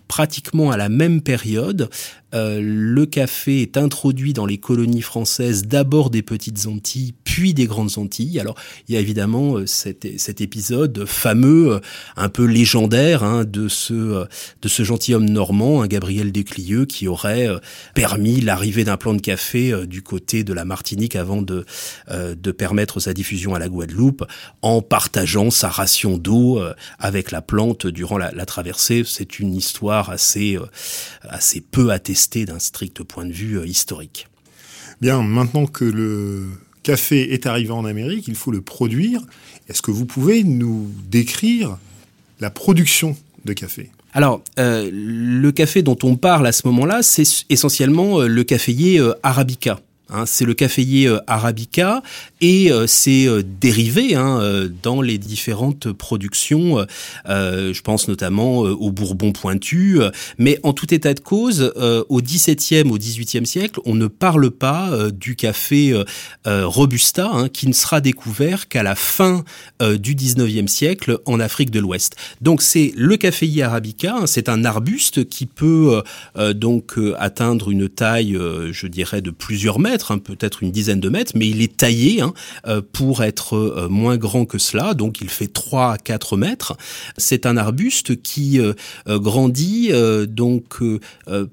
pratiquement 0.08 0.72
à 0.72 0.78
la 0.78 0.90
même 0.90 1.22
période, 1.22 1.90
euh, 2.34 2.60
le 2.62 3.06
café 3.06 3.62
est 3.62 3.78
introduit 3.78 4.34
dans 4.34 4.46
les 4.46 4.58
colonies 4.58 5.02
françaises, 5.02 5.66
d'abord 5.66 6.10
des 6.10 6.22
petites 6.22 6.68
Antilles, 6.68 7.14
puis 7.24 7.54
des 7.54 7.68
grandes 7.68 7.98
Antilles. 7.98 8.40
Alors, 8.40 8.56
il 8.88 8.96
y 8.96 8.98
a 8.98 9.00
évidemment 9.00 9.58
euh, 9.58 9.66
cet, 9.66 10.04
épisode 10.42 11.06
fameux, 11.06 11.76
euh, 11.76 11.80
un 12.18 12.28
peu 12.28 12.44
légendaire, 12.44 13.24
hein, 13.24 13.46
de 13.46 13.68
ce 13.68 14.26
ce 14.66 14.84
gentilhomme 14.84 15.30
normand, 15.30 15.82
hein, 15.82 15.88
Gabriel 15.88 16.34
Desclieux, 16.34 16.86
qui 16.86 17.08
aurait 17.08 17.48
permis 17.96 18.42
l'arrivée 18.42 18.84
d'un 18.84 18.98
plan 18.98 19.14
de 19.14 19.22
café 19.22 19.74
du 19.88 20.02
côté 20.02 20.44
de 20.44 20.52
la 20.54 20.66
Martinique 20.66 21.16
avant 21.16 21.42
de 21.42 21.66
de 22.10 22.52
permettre 22.52 23.00
sa 23.00 23.14
diffusion 23.14 23.56
à 23.56 23.60
la 23.60 23.70
Guadeloupe, 23.70 24.26
en 24.62 24.82
partageant 24.82 25.50
sa 25.50 25.70
ration 25.70 26.18
d'eau 26.18 26.62
avec 27.00 27.32
la 27.32 27.42
plante 27.42 27.88
durant 27.88 28.18
la, 28.18 28.32
la 28.32 28.46
traversée. 28.46 29.04
C'est 29.06 29.40
une 29.40 29.56
histoire 29.56 30.10
assez 30.10 30.58
assez 31.24 31.62
peu 31.62 31.92
attestée 31.92 32.17
d'un 32.46 32.60
strict 32.60 33.04
point 33.04 33.26
de 33.26 33.32
vue 33.32 33.60
euh, 33.60 33.66
historique. 33.66 34.28
Bien, 35.02 35.22
maintenant 35.22 35.68
que 35.68 35.86
le 35.86 36.48
café 36.84 37.34
est 37.34 37.46
arrivé 37.46 37.72
en 37.72 37.86
Amérique, 37.86 38.28
il 38.28 38.36
faut 38.36 38.52
le 38.52 38.62
produire. 38.62 39.22
Est-ce 39.70 39.82
que 39.82 39.92
vous 39.92 40.06
pouvez 40.06 40.44
nous 40.44 40.90
décrire 41.10 41.78
la 42.40 42.50
production 42.50 43.16
de 43.46 43.54
café? 43.54 43.92
Alors, 44.14 44.42
euh, 44.58 44.90
le 44.92 45.52
café 45.52 45.84
dont 45.84 45.98
on 46.02 46.16
parle 46.16 46.48
à 46.48 46.52
ce 46.52 46.66
moment-là, 46.68 47.04
c'est 47.04 47.46
essentiellement 47.50 48.22
euh, 48.22 48.28
le 48.28 48.44
caféier 48.44 49.00
arabica. 49.22 49.80
Hein, 50.10 50.26
c'est 50.26 50.46
le 50.46 50.54
caféier 50.54 51.08
euh, 51.08 51.20
arabica 51.28 52.02
et 52.40 52.72
euh, 52.72 52.88
ses 52.88 53.28
euh, 53.28 53.44
hein, 54.16 54.70
dans 54.82 55.02
les 55.02 55.18
différentes 55.18 55.92
productions. 55.92 56.86
je 57.26 57.82
pense 57.82 58.08
notamment 58.08 58.60
au 58.60 58.92
Bourbon 58.92 59.32
pointu. 59.32 60.00
mais 60.38 60.60
en 60.64 60.74
tout 60.74 60.94
état 60.94 61.14
de 61.14 61.20
cause, 61.20 61.74
au 62.10 62.22
XVIIe, 62.22 62.90
au 62.90 62.98
XVIIIe 62.98 63.46
siècle, 63.46 63.80
on 63.86 63.96
ne 63.96 64.08
parle 64.08 64.52
pas 64.52 64.92
du 65.12 65.36
café 65.36 66.04
robusta 66.46 67.30
hein, 67.32 67.50
qui 67.50 67.68
ne 67.68 67.74
sera 67.74 68.02
découvert 68.02 68.68
qu'à 68.68 68.84
la 68.84 68.96
fin 68.96 69.44
du 69.82 70.16
XIXe 70.16 70.72
siècle 70.72 71.20
en 71.26 71.40
Afrique 71.40 71.72
de 71.72 71.80
l'Ouest. 71.80 72.16
Donc 72.42 72.62
c'est 72.62 72.94
le 72.96 73.18
caféier 73.18 73.64
arabica. 73.64 74.16
C'est 74.26 74.50
un 74.50 74.64
arbuste 74.64 75.28
qui 75.28 75.46
peut 75.46 76.04
donc 76.54 76.96
atteindre 77.18 77.72
une 77.72 77.90
taille, 77.90 78.38
je 78.72 78.88
dirais, 78.88 79.22
de 79.22 79.32
plusieurs 79.32 79.80
mètres 79.80 79.97
hein, 80.12 80.20
peut-être 80.20 80.64
une 80.64 80.72
dizaine 80.72 81.00
de 81.00 81.10
mètres, 81.10 81.34
mais 81.36 81.50
il 81.50 81.62
est 81.62 81.78
taillé 81.78 82.22
hein, 82.22 82.34
pour 82.94 83.24
être 83.24 83.88
moins 83.90 84.18
grand 84.18 84.46
que 84.46 84.58
cela, 84.58 84.94
donc 84.94 85.22
il 85.22 85.30
fait 85.30 85.48
3 85.48 85.94
à 85.94 85.98
4 85.98 86.38
mètres. 86.38 86.78
C'est 87.18 87.46
un 87.46 87.58
arbuste 87.58 88.22
qui 88.22 88.60
grandit 89.08 89.92
donc 90.28 90.80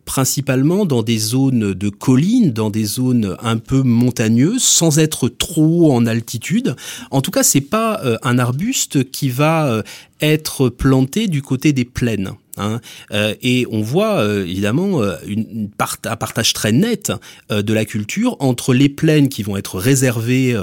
principalement 0.05 0.87
dans 0.87 1.03
des 1.03 1.19
zones 1.19 1.75
de 1.75 1.89
collines, 1.89 2.53
dans 2.53 2.71
des 2.71 2.85
zones 2.85 3.37
un 3.43 3.57
peu 3.59 3.83
montagneuses, 3.83 4.63
sans 4.63 4.99
être 4.99 5.29
trop 5.29 5.93
en 5.93 6.07
altitude. 6.07 6.77
En 7.11 7.21
tout 7.21 7.31
cas, 7.31 7.43
c'est 7.43 7.61
pas 7.61 8.01
un 8.23 8.39
arbuste 8.39 9.11
qui 9.11 9.29
va 9.29 9.83
être 10.21 10.69
planté 10.69 11.27
du 11.27 11.43
côté 11.43 11.73
des 11.73 11.85
plaines. 11.85 12.33
Hein. 12.57 12.81
Euh, 13.13 13.35
et 13.43 13.67
on 13.71 13.83
voit 13.83 14.19
euh, 14.19 14.45
évidemment 14.45 15.03
euh, 15.03 15.17
une, 15.27 15.71
un 16.05 16.17
partage 16.17 16.53
très 16.53 16.73
net 16.73 17.13
de 17.51 17.75
la 17.75 17.85
culture 17.85 18.37
entre 18.39 18.75
les 18.75 18.89
plaines 18.89 19.29
qui 19.29 19.43
vont 19.43 19.57
être 19.57 19.79
réservées, 19.79 20.57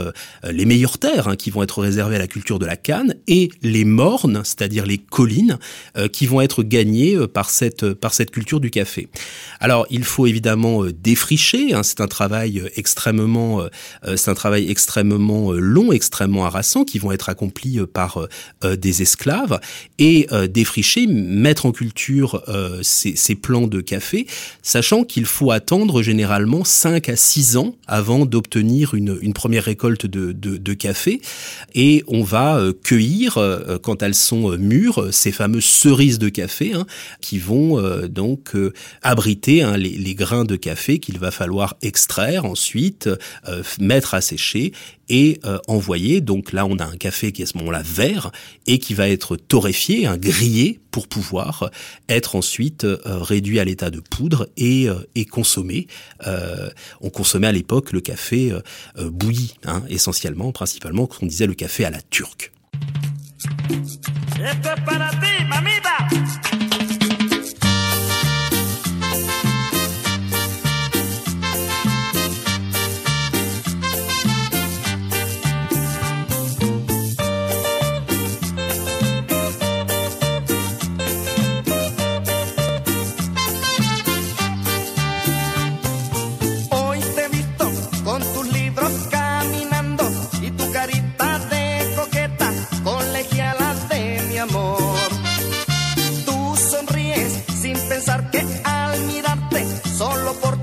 les 0.43 0.65
meilleures 0.65 0.97
terres 0.97 1.27
hein, 1.27 1.35
qui 1.35 1.49
vont 1.49 1.63
être 1.63 1.81
réservées 1.81 2.15
à 2.15 2.19
la 2.19 2.27
culture 2.27 2.59
de 2.59 2.65
la 2.65 2.75
canne, 2.75 3.15
et 3.27 3.49
les 3.61 3.85
mornes, 3.85 4.41
c'est-à-dire 4.43 4.85
les 4.85 4.97
collines, 4.97 5.57
qui 6.11 6.25
vont 6.25 6.41
être 6.41 6.63
gagnées 6.63 7.17
par 7.27 7.49
cette 7.49 7.93
par 7.93 8.13
cette 8.13 8.31
culture 8.31 8.59
du 8.59 8.69
café. 8.71 9.07
Alors 9.59 9.85
il 9.89 10.03
faut 10.03 10.27
évidemment 10.27 10.85
défricher. 10.85 11.73
Hein, 11.73 11.83
c'est 11.83 12.01
un 12.01 12.07
travail 12.07 12.63
extrêmement 12.75 13.63
c'est 14.15 14.29
un 14.29 14.35
travail 14.35 14.69
extrêmement 14.69 15.51
long, 15.51 15.91
extrêmement 15.91 16.45
harassant, 16.45 16.83
qui 16.83 16.99
vont 16.99 17.11
être 17.11 17.29
accomplis 17.29 17.79
par 17.93 18.27
des 18.63 19.01
esclaves 19.01 19.59
et 19.99 20.27
défricher, 20.49 21.07
mettre 21.07 21.65
en 21.65 21.71
culture 21.71 21.80
euh, 22.47 22.79
ces, 22.83 23.35
plants 23.35 23.67
de 23.67 23.81
café, 23.81 24.27
sachant 24.61 25.03
qu'il 25.03 25.25
faut 25.25 25.51
attendre 25.51 26.01
généralement 26.01 26.63
5 26.63 27.09
à 27.09 27.15
6 27.15 27.57
ans 27.57 27.75
avant 27.87 28.25
d'obtenir 28.25 28.93
une, 28.93 29.33
première 29.33 29.63
récolte 29.63 30.05
de, 30.05 30.73
café. 30.73 31.21
Et 31.73 32.03
on 32.07 32.23
va 32.23 32.57
euh, 32.57 32.73
cueillir, 32.73 33.37
euh, 33.37 33.77
quand 33.81 34.03
elles 34.03 34.15
sont 34.15 34.57
mûres, 34.57 35.09
ces 35.11 35.31
fameuses 35.31 35.65
cerises 35.65 36.19
de 36.19 36.29
café 36.29 36.73
hein, 36.73 36.85
qui 37.19 37.39
vont 37.39 37.81
donc 38.07 38.53
abriter 39.01 39.63
hein, 39.63 39.77
les, 39.77 40.15
grains 40.15 40.45
de 40.45 40.55
café 40.55 40.99
qu'il 40.99 41.17
va 41.19 41.31
falloir 41.31 41.75
extraire 41.81 42.45
ensuite, 42.45 43.09
mettre 43.79 44.13
à 44.13 44.21
sécher 44.21 44.73
et 45.09 45.39
envoyer. 45.67 46.21
Donc 46.21 46.51
là, 46.51 46.65
on 46.65 46.77
a 46.77 46.85
un 46.85 46.97
café 46.97 47.31
qui 47.31 47.41
est 47.41 47.45
à 47.45 47.47
ce 47.47 47.57
moment-là 47.57 47.81
vert 47.83 48.31
et 48.67 48.79
qui 48.79 48.93
va 48.93 49.09
être 49.09 49.35
torréfié, 49.35 50.05
un 50.05 50.17
grillé 50.17 50.79
pour 50.91 51.07
pouvoir 51.07 51.70
être 52.09 52.35
ensuite 52.35 52.83
euh, 52.83 52.97
réduit 53.05 53.59
à 53.59 53.65
l'état 53.65 53.89
de 53.89 53.99
poudre 53.99 54.49
et, 54.57 54.89
euh, 54.89 54.95
et 55.15 55.25
consommé. 55.25 55.87
Euh, 56.27 56.69
on 57.01 57.09
consommait 57.09 57.47
à 57.47 57.51
l'époque 57.51 57.91
le 57.91 58.01
café 58.01 58.53
bouilli, 58.97 59.55
hein, 59.65 59.83
essentiellement, 59.89 60.51
principalement, 60.51 61.07
qu'on 61.07 61.25
disait 61.25 61.47
le 61.47 61.53
café 61.53 61.85
à 61.85 61.89
la 61.89 62.01
turque. 62.01 62.51
al 98.63 99.01
mirarte, 99.05 99.65
solo 99.97 100.33
por 100.33 100.60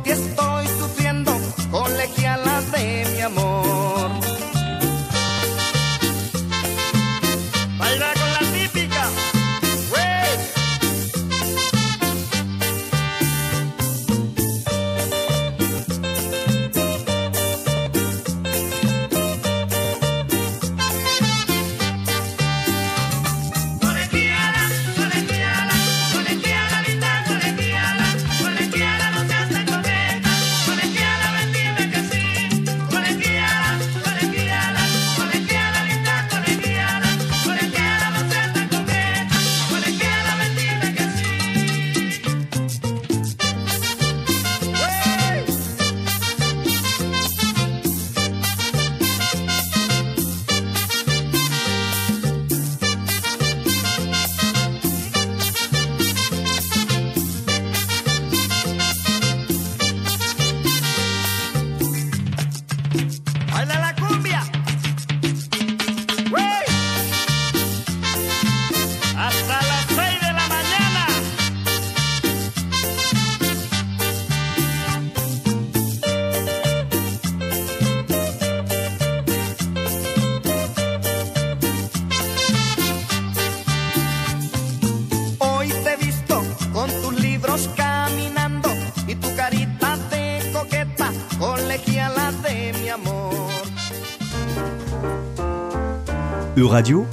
radio 96.66 97.06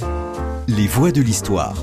les 0.68 0.86
voix 0.86 1.12
de 1.12 1.20
l'histoire. 1.20 1.76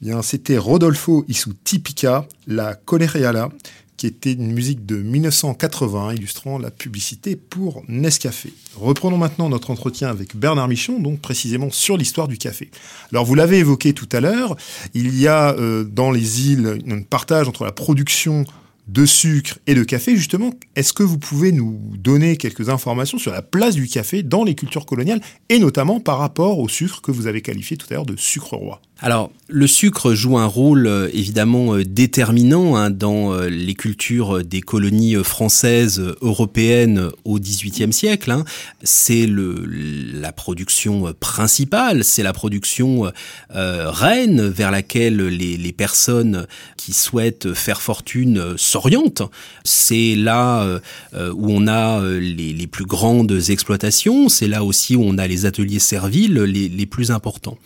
Bien, 0.00 0.22
c'était 0.22 0.58
Rodolfo 0.58 1.24
Isu 1.28 1.50
Tipica, 1.64 2.26
la 2.46 2.74
Coleriala, 2.74 3.50
qui 3.96 4.06
était 4.06 4.32
une 4.32 4.52
musique 4.52 4.86
de 4.86 4.96
1980 4.96 6.14
illustrant 6.14 6.58
la 6.58 6.70
publicité 6.70 7.36
pour 7.36 7.82
Nescafé. 7.88 8.52
Reprenons 8.76 9.18
maintenant 9.18 9.48
notre 9.48 9.70
entretien 9.70 10.08
avec 10.08 10.36
Bernard 10.36 10.68
Michon, 10.68 11.00
donc 11.00 11.20
précisément 11.20 11.70
sur 11.70 11.96
l'histoire 11.96 12.28
du 12.28 12.38
café. 12.38 12.70
Alors 13.12 13.24
vous 13.24 13.34
l'avez 13.34 13.58
évoqué 13.58 13.92
tout 13.92 14.08
à 14.12 14.20
l'heure, 14.20 14.56
il 14.94 15.18
y 15.18 15.26
a 15.26 15.54
euh, 15.54 15.84
dans 15.84 16.10
les 16.10 16.50
îles 16.50 16.78
un 16.88 17.02
partage 17.02 17.48
entre 17.48 17.64
la 17.64 17.72
production 17.72 18.44
de 18.86 19.04
sucre 19.04 19.58
et 19.66 19.74
de 19.74 19.82
café, 19.82 20.16
justement, 20.16 20.52
est-ce 20.76 20.92
que 20.92 21.02
vous 21.02 21.18
pouvez 21.18 21.52
nous 21.52 21.80
donner 21.98 22.36
quelques 22.36 22.68
informations 22.68 23.18
sur 23.18 23.32
la 23.32 23.42
place 23.42 23.74
du 23.74 23.88
café 23.88 24.22
dans 24.22 24.44
les 24.44 24.54
cultures 24.54 24.86
coloniales 24.86 25.20
et 25.48 25.58
notamment 25.58 26.00
par 26.00 26.18
rapport 26.18 26.58
au 26.58 26.68
sucre 26.68 27.00
que 27.02 27.10
vous 27.10 27.26
avez 27.26 27.42
qualifié 27.42 27.76
tout 27.76 27.86
à 27.90 27.94
l'heure 27.94 28.06
de 28.06 28.16
sucre 28.16 28.54
roi? 28.54 28.80
Alors, 28.98 29.30
le 29.48 29.66
sucre 29.66 30.14
joue 30.14 30.38
un 30.38 30.46
rôle 30.46 30.86
euh, 30.86 31.08
évidemment 31.12 31.74
euh, 31.74 31.84
déterminant 31.84 32.76
hein, 32.76 32.90
dans 32.90 33.32
euh, 33.32 33.48
les 33.48 33.74
cultures 33.74 34.42
des 34.42 34.62
colonies 34.62 35.14
françaises, 35.22 36.02
européennes 36.22 37.10
au 37.24 37.38
XVIIIe 37.38 37.92
siècle. 37.92 38.30
Hein. 38.30 38.44
C'est 38.82 39.28
la 39.28 40.32
production 40.32 41.14
principale, 41.20 42.04
c'est 42.04 42.22
la 42.22 42.32
production 42.32 43.12
reine 43.50 44.48
vers 44.48 44.70
laquelle 44.70 45.16
les, 45.28 45.72
personnes 45.72 46.46
qui 46.76 46.92
souhaitent 46.92 47.52
faire 47.54 47.82
fortune 47.82 48.54
s'orientent. 48.56 49.22
C'est 49.64 50.14
là 50.14 50.80
où 51.14 51.50
on 51.50 51.66
a 51.66 52.02
les, 52.18 52.66
plus 52.66 52.84
grandes 52.84 53.38
exploitations, 53.48 54.28
c'est 54.28 54.48
là 54.48 54.64
aussi 54.64 54.96
où 54.96 55.02
on 55.02 55.18
a 55.18 55.26
les 55.26 55.46
ateliers 55.46 55.78
serviles 55.78 56.34
les, 56.42 56.86
plus 56.86 57.10
importants. 57.10 57.58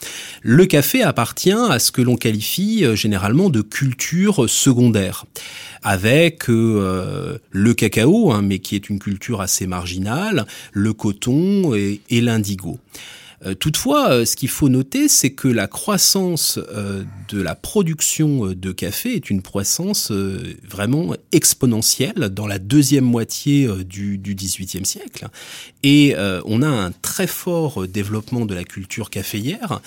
Le 0.42 0.66
café 0.66 1.02
appartient 1.20 1.52
à 1.52 1.78
ce 1.78 1.92
que 1.92 2.00
l'on 2.00 2.16
qualifie 2.16 2.82
euh, 2.82 2.96
généralement 2.96 3.50
de 3.50 3.60
culture 3.60 4.48
secondaire. 4.48 5.26
avec 5.82 6.48
le 6.48 7.72
cacao, 7.74 8.32
hein, 8.32 8.42
mais 8.42 8.58
qui 8.58 8.74
est 8.74 8.90
une 8.90 8.98
culture 8.98 9.40
assez 9.40 9.66
marginale, 9.66 10.46
le 10.72 10.92
coton 10.92 11.74
et, 11.74 12.00
et 12.10 12.20
l'indigo. 12.20 12.78
Euh, 13.46 13.54
toutefois, 13.54 14.10
euh, 14.10 14.24
ce 14.26 14.36
qu'il 14.36 14.50
faut 14.50 14.68
noter, 14.68 15.08
c'est 15.08 15.30
que 15.30 15.48
la 15.48 15.66
croissance 15.66 16.58
euh, 16.58 17.04
de 17.30 17.40
la 17.40 17.54
production 17.54 18.52
de 18.52 18.72
café 18.72 19.14
est 19.14 19.30
une 19.30 19.40
croissance 19.40 20.12
vraiment 20.68 21.14
exponentielle 21.32 22.28
dans 22.30 22.46
la 22.46 22.58
deuxième 22.58 23.04
moitié 23.04 23.68
du 23.84 24.18
XVIIIe 24.18 24.84
siècle. 24.84 25.28
Et 25.82 26.14
on 26.44 26.62
a 26.62 26.68
un 26.68 26.90
très 26.90 27.26
fort 27.26 27.86
développement 27.86 28.44
de 28.44 28.54
la 28.54 28.64
culture 28.64 29.10
caféière 29.10 29.80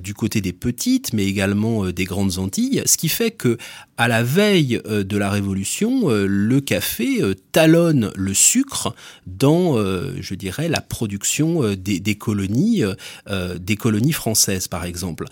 du 0.00 0.14
côté 0.14 0.40
des 0.40 0.52
petites, 0.52 1.12
mais 1.12 1.24
également 1.24 1.90
des 1.90 2.04
grandes 2.04 2.38
Antilles, 2.38 2.82
ce 2.84 2.96
qui 2.96 3.08
fait 3.08 3.30
que 3.30 3.56
à 3.96 4.08
la 4.08 4.22
veille 4.22 4.80
de 4.84 5.16
la 5.16 5.30
Révolution, 5.30 6.08
le 6.10 6.60
café 6.60 7.20
talonne 7.52 8.12
le 8.16 8.34
sucre 8.34 8.94
dans, 9.26 9.76
je 9.76 10.34
dirais, 10.34 10.68
la 10.68 10.80
production 10.80 11.74
des, 11.74 12.14
colonies 12.16 12.82
euh, 13.28 13.58
des 13.58 13.76
colonies 13.76 14.12
françaises, 14.12 14.68
par 14.68 14.84
exemple. 14.84 15.26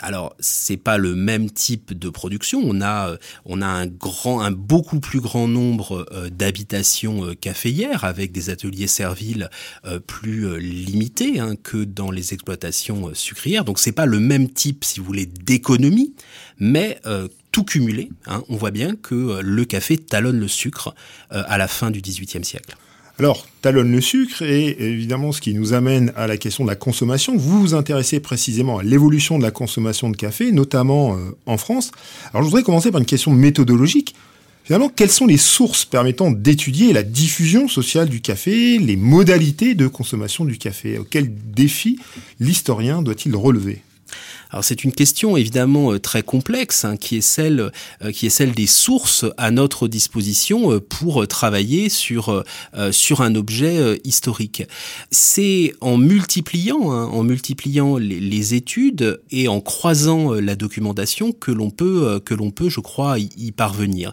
Alors, 0.00 0.34
c'est 0.40 0.76
pas 0.76 0.98
le 0.98 1.14
même 1.14 1.50
type 1.50 1.98
de 1.98 2.08
production. 2.08 2.60
On 2.64 2.80
a, 2.80 3.10
euh, 3.10 3.16
on 3.44 3.62
a 3.62 3.66
un 3.66 3.86
grand, 3.86 4.40
un 4.40 4.50
beaucoup 4.50 5.00
plus 5.00 5.20
grand 5.20 5.48
nombre 5.48 6.06
euh, 6.12 6.30
d'habitations 6.30 7.34
caféières 7.34 8.04
avec 8.04 8.32
des 8.32 8.50
ateliers 8.50 8.86
serviles 8.86 9.48
plus 10.06 10.58
limités 10.58 11.40
hein, 11.40 11.54
que 11.62 11.84
dans 11.84 12.10
les 12.10 12.32
exploitations 12.32 13.10
sucrières. 13.14 13.64
Donc, 13.64 13.78
c'est 13.78 13.92
pas 13.92 14.06
le 14.06 14.20
même 14.20 14.50
type, 14.50 14.84
si 14.84 15.00
vous 15.00 15.06
voulez, 15.06 15.26
d'économie, 15.26 16.14
mais 16.58 17.00
tout 17.52 17.64
cumulé, 17.64 18.10
hein, 18.26 18.42
on 18.48 18.56
voit 18.56 18.70
bien 18.70 18.96
que 18.96 19.40
le 19.40 19.64
café 19.64 19.98
talonne 19.98 20.38
le 20.38 20.48
sucre 20.48 20.94
à 21.30 21.58
la 21.58 21.68
fin 21.68 21.90
du 21.90 22.00
XVIIIe 22.00 22.44
siècle. 22.44 22.76
Alors, 23.20 23.46
talonne 23.60 23.92
le 23.92 24.00
sucre 24.00 24.40
et 24.40 24.74
évidemment 24.80 25.30
ce 25.30 25.42
qui 25.42 25.52
nous 25.52 25.74
amène 25.74 26.10
à 26.16 26.26
la 26.26 26.38
question 26.38 26.64
de 26.64 26.70
la 26.70 26.74
consommation. 26.74 27.36
Vous 27.36 27.60
vous 27.60 27.74
intéressez 27.74 28.18
précisément 28.18 28.78
à 28.78 28.82
l'évolution 28.82 29.36
de 29.36 29.42
la 29.42 29.50
consommation 29.50 30.08
de 30.08 30.16
café, 30.16 30.52
notamment 30.52 31.12
euh, 31.12 31.36
en 31.44 31.58
France. 31.58 31.90
Alors 32.32 32.42
je 32.42 32.48
voudrais 32.48 32.62
commencer 32.62 32.90
par 32.90 32.98
une 32.98 33.06
question 33.06 33.30
méthodologique. 33.30 34.14
Finalement, 34.64 34.88
quelles 34.88 35.10
sont 35.10 35.26
les 35.26 35.36
sources 35.36 35.84
permettant 35.84 36.30
d'étudier 36.30 36.94
la 36.94 37.02
diffusion 37.02 37.68
sociale 37.68 38.08
du 38.08 38.22
café, 38.22 38.78
les 38.78 38.96
modalités 38.96 39.74
de 39.74 39.86
consommation 39.86 40.46
du 40.46 40.56
café? 40.56 40.98
Quels 41.10 41.30
défis 41.30 41.98
l'historien 42.38 43.02
doit-il 43.02 43.36
relever? 43.36 43.82
Alors 44.50 44.64
c'est 44.64 44.84
une 44.84 44.92
question 44.92 45.36
évidemment 45.36 45.92
euh, 45.92 45.98
très 45.98 46.22
complexe 46.22 46.84
hein, 46.84 46.96
qui 46.96 47.16
est 47.16 47.20
celle 47.20 47.70
euh, 48.02 48.10
qui 48.12 48.26
est 48.26 48.30
celle 48.30 48.52
des 48.52 48.66
sources 48.66 49.24
à 49.36 49.50
notre 49.50 49.88
disposition 49.88 50.72
euh, 50.72 50.80
pour 50.80 51.26
travailler 51.28 51.88
sur 51.88 52.44
sur 52.90 53.20
un 53.20 53.34
objet 53.34 54.00
historique. 54.04 54.62
C'est 55.10 55.74
en 55.80 55.96
multipliant 55.96 56.92
hein, 56.92 57.06
en 57.06 57.22
multipliant 57.22 57.96
les, 57.96 58.20
les, 58.20 58.54
études 58.54 59.20
et 59.30 59.48
en 59.48 59.60
croisant 59.60 60.32
la 60.32 60.56
documentation 60.56 61.32
que 61.32 61.50
l'on 61.50 61.70
peut 61.70 62.20
que 62.24 62.34
l'on 62.34 62.50
peut 62.50 62.68
je 62.68 62.80
crois 62.80 63.18
y 63.18 63.52
parvenir. 63.52 64.12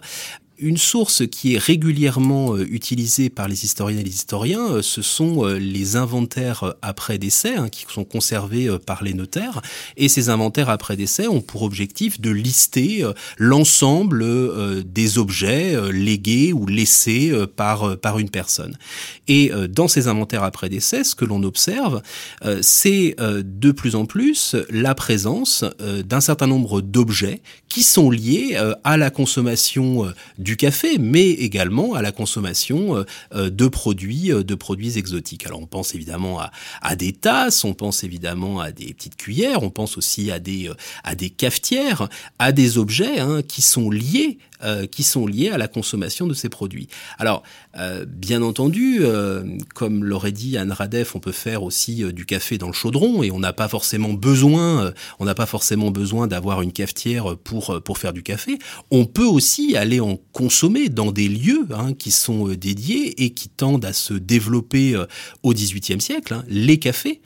Une 0.60 0.76
source 0.76 1.22
qui 1.24 1.54
est 1.54 1.58
régulièrement 1.58 2.56
euh, 2.56 2.66
utilisée 2.68 3.30
par 3.30 3.46
les 3.46 3.64
historiens 3.64 4.00
et 4.00 4.02
les 4.02 4.10
historiens, 4.10 4.72
euh, 4.72 4.82
ce 4.82 5.02
sont 5.02 5.46
euh, 5.46 5.56
les 5.56 5.94
inventaires 5.94 6.74
après 6.82 7.16
décès, 7.16 7.54
hein, 7.54 7.68
qui 7.68 7.86
sont 7.88 8.02
conservés 8.04 8.68
par 8.84 9.04
les 9.04 9.14
notaires. 9.14 9.62
Et 9.96 10.08
ces 10.08 10.30
inventaires 10.30 10.68
après 10.68 10.96
décès 10.96 11.28
ont 11.28 11.40
pour 11.40 11.62
objectif 11.62 12.20
de 12.20 12.30
lister 12.30 13.04
l'ensemble 13.36 14.24
des 14.84 15.18
objets 15.18 15.76
légués 15.92 16.52
ou 16.52 16.66
laissés 16.66 17.32
par, 17.56 17.96
par 17.98 18.18
une 18.18 18.30
personne. 18.30 18.76
Et 19.26 19.50
dans 19.68 19.88
ces 19.88 20.08
inventaires 20.08 20.42
après 20.42 20.68
décès, 20.68 21.04
ce 21.04 21.14
que 21.14 21.24
l'on 21.24 21.42
observe, 21.42 22.02
c'est 22.60 23.16
de 23.18 23.72
plus 23.72 23.94
en 23.94 24.06
plus 24.06 24.56
la 24.70 24.94
présence 24.94 25.64
d'un 25.80 26.20
certain 26.20 26.46
nombre 26.46 26.80
d'objets 26.80 27.42
qui 27.68 27.82
sont 27.82 28.10
liés 28.10 28.58
à 28.84 28.96
la 28.96 29.10
consommation 29.10 30.12
du 30.38 30.47
café, 30.56 30.98
mais 30.98 31.30
également 31.30 31.94
à 31.94 32.02
la 32.02 32.12
consommation 32.12 32.96
euh, 32.96 33.04
euh, 33.34 33.50
de 33.50 33.68
produits, 33.68 34.32
euh, 34.32 34.42
de 34.42 34.54
produits 34.54 34.98
exotiques. 34.98 35.46
Alors 35.46 35.60
on 35.60 35.66
pense 35.66 35.94
évidemment 35.94 36.40
à, 36.82 36.96
des 36.96 37.12
tasses, 37.12 37.64
on 37.64 37.74
pense 37.74 38.04
évidemment 38.04 38.60
à 38.60 38.72
des 38.72 38.92
petites 38.94 39.16
cuillères, 39.16 39.62
on 39.62 39.70
pense 39.70 39.98
aussi 39.98 40.30
à 40.30 40.38
des, 40.38 40.70
à 41.04 41.14
des 41.14 41.30
cafetières, 41.30 42.08
à 42.38 42.52
des 42.52 42.78
objets 42.78 43.18
hein, 43.20 43.42
qui 43.42 43.62
sont 43.62 43.90
liés 43.90 44.38
euh, 44.64 44.86
qui 44.86 45.04
sont 45.04 45.24
liés 45.24 45.50
à 45.50 45.58
la 45.58 45.68
consommation 45.68 46.26
de 46.26 46.34
ces 46.34 46.48
produits. 46.48 46.88
Alors, 47.18 47.44
euh, 47.78 48.04
bien 48.04 48.42
entendu, 48.42 48.98
euh, 49.02 49.44
comme 49.72 50.02
l'aurait 50.02 50.32
dit 50.32 50.58
Anne 50.58 50.72
Radef, 50.72 51.14
on 51.14 51.20
peut 51.20 51.30
faire 51.30 51.62
aussi 51.62 52.02
du 52.12 52.26
café 52.26 52.58
dans 52.58 52.66
le 52.66 52.72
chaudron 52.72 53.22
et 53.22 53.30
on 53.30 53.38
n'a 53.38 53.52
pas 53.52 53.68
forcément 53.68 54.14
besoin, 54.14 54.92
on 55.20 55.26
n'a 55.26 55.36
pas 55.36 55.46
forcément 55.46 55.92
besoin 55.92 56.26
d'avoir 56.26 56.60
une 56.62 56.72
cafetière 56.72 57.36
pour 57.36 57.80
pour 57.84 57.98
faire 57.98 58.12
du 58.12 58.24
café. 58.24 58.58
On 58.90 59.04
peut 59.04 59.24
aussi 59.24 59.76
aller 59.76 60.00
en 60.00 60.18
consommer 60.32 60.88
dans 60.88 61.12
des 61.12 61.28
lieux 61.28 61.68
hein, 61.70 61.94
qui 61.94 62.10
sont 62.10 62.48
dédiés 62.48 63.22
et 63.22 63.30
qui 63.30 63.48
tendent 63.48 63.84
à 63.84 63.92
se 63.92 64.14
développer 64.14 65.00
au 65.44 65.52
XVIIIe 65.52 66.00
siècle. 66.00 66.34
Hein, 66.34 66.44
les 66.48 66.80
cafés, 66.80 67.20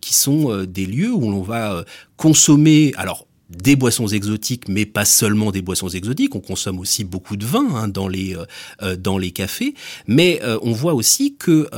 qui 0.00 0.14
sont 0.14 0.64
des 0.64 0.86
lieux 0.86 1.12
où 1.12 1.30
l'on 1.30 1.42
va 1.42 1.84
consommer. 2.16 2.92
Alors 2.96 3.26
des 3.56 3.76
boissons 3.76 4.06
exotiques, 4.06 4.68
mais 4.68 4.86
pas 4.86 5.04
seulement 5.04 5.50
des 5.50 5.62
boissons 5.62 5.88
exotiques. 5.88 6.34
On 6.34 6.40
consomme 6.40 6.78
aussi 6.78 7.04
beaucoup 7.04 7.36
de 7.36 7.46
vin 7.46 7.66
hein, 7.74 7.88
dans 7.88 8.08
les 8.08 8.36
euh, 8.36 8.44
euh, 8.82 8.96
dans 8.96 9.18
les 9.18 9.30
cafés, 9.30 9.74
mais 10.06 10.40
euh, 10.42 10.58
on 10.62 10.72
voit 10.72 10.94
aussi 10.94 11.36
que 11.36 11.68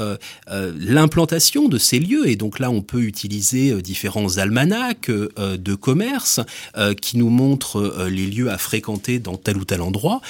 l'implantation 0.79 1.69
de 1.69 1.79
ces 1.79 1.99
lieux 1.99 2.29
et 2.29 2.37
donc 2.37 2.59
là 2.59 2.71
on 2.71 2.83
peut 2.83 3.03
utiliser 3.03 3.81
différents 3.83 4.39
almanachs 4.39 5.11
de 5.11 5.75
commerce 5.75 6.41
qui 7.01 7.17
nous 7.17 7.31
montrent 7.31 8.07
les 8.11 8.27
lieux 8.27 8.51
à 8.51 8.59
fréquenter 8.59 9.19
dans 9.19 9.37
tel 9.37 9.57
ou 9.57 9.65
tel 9.65 9.81
endroit 9.81 10.21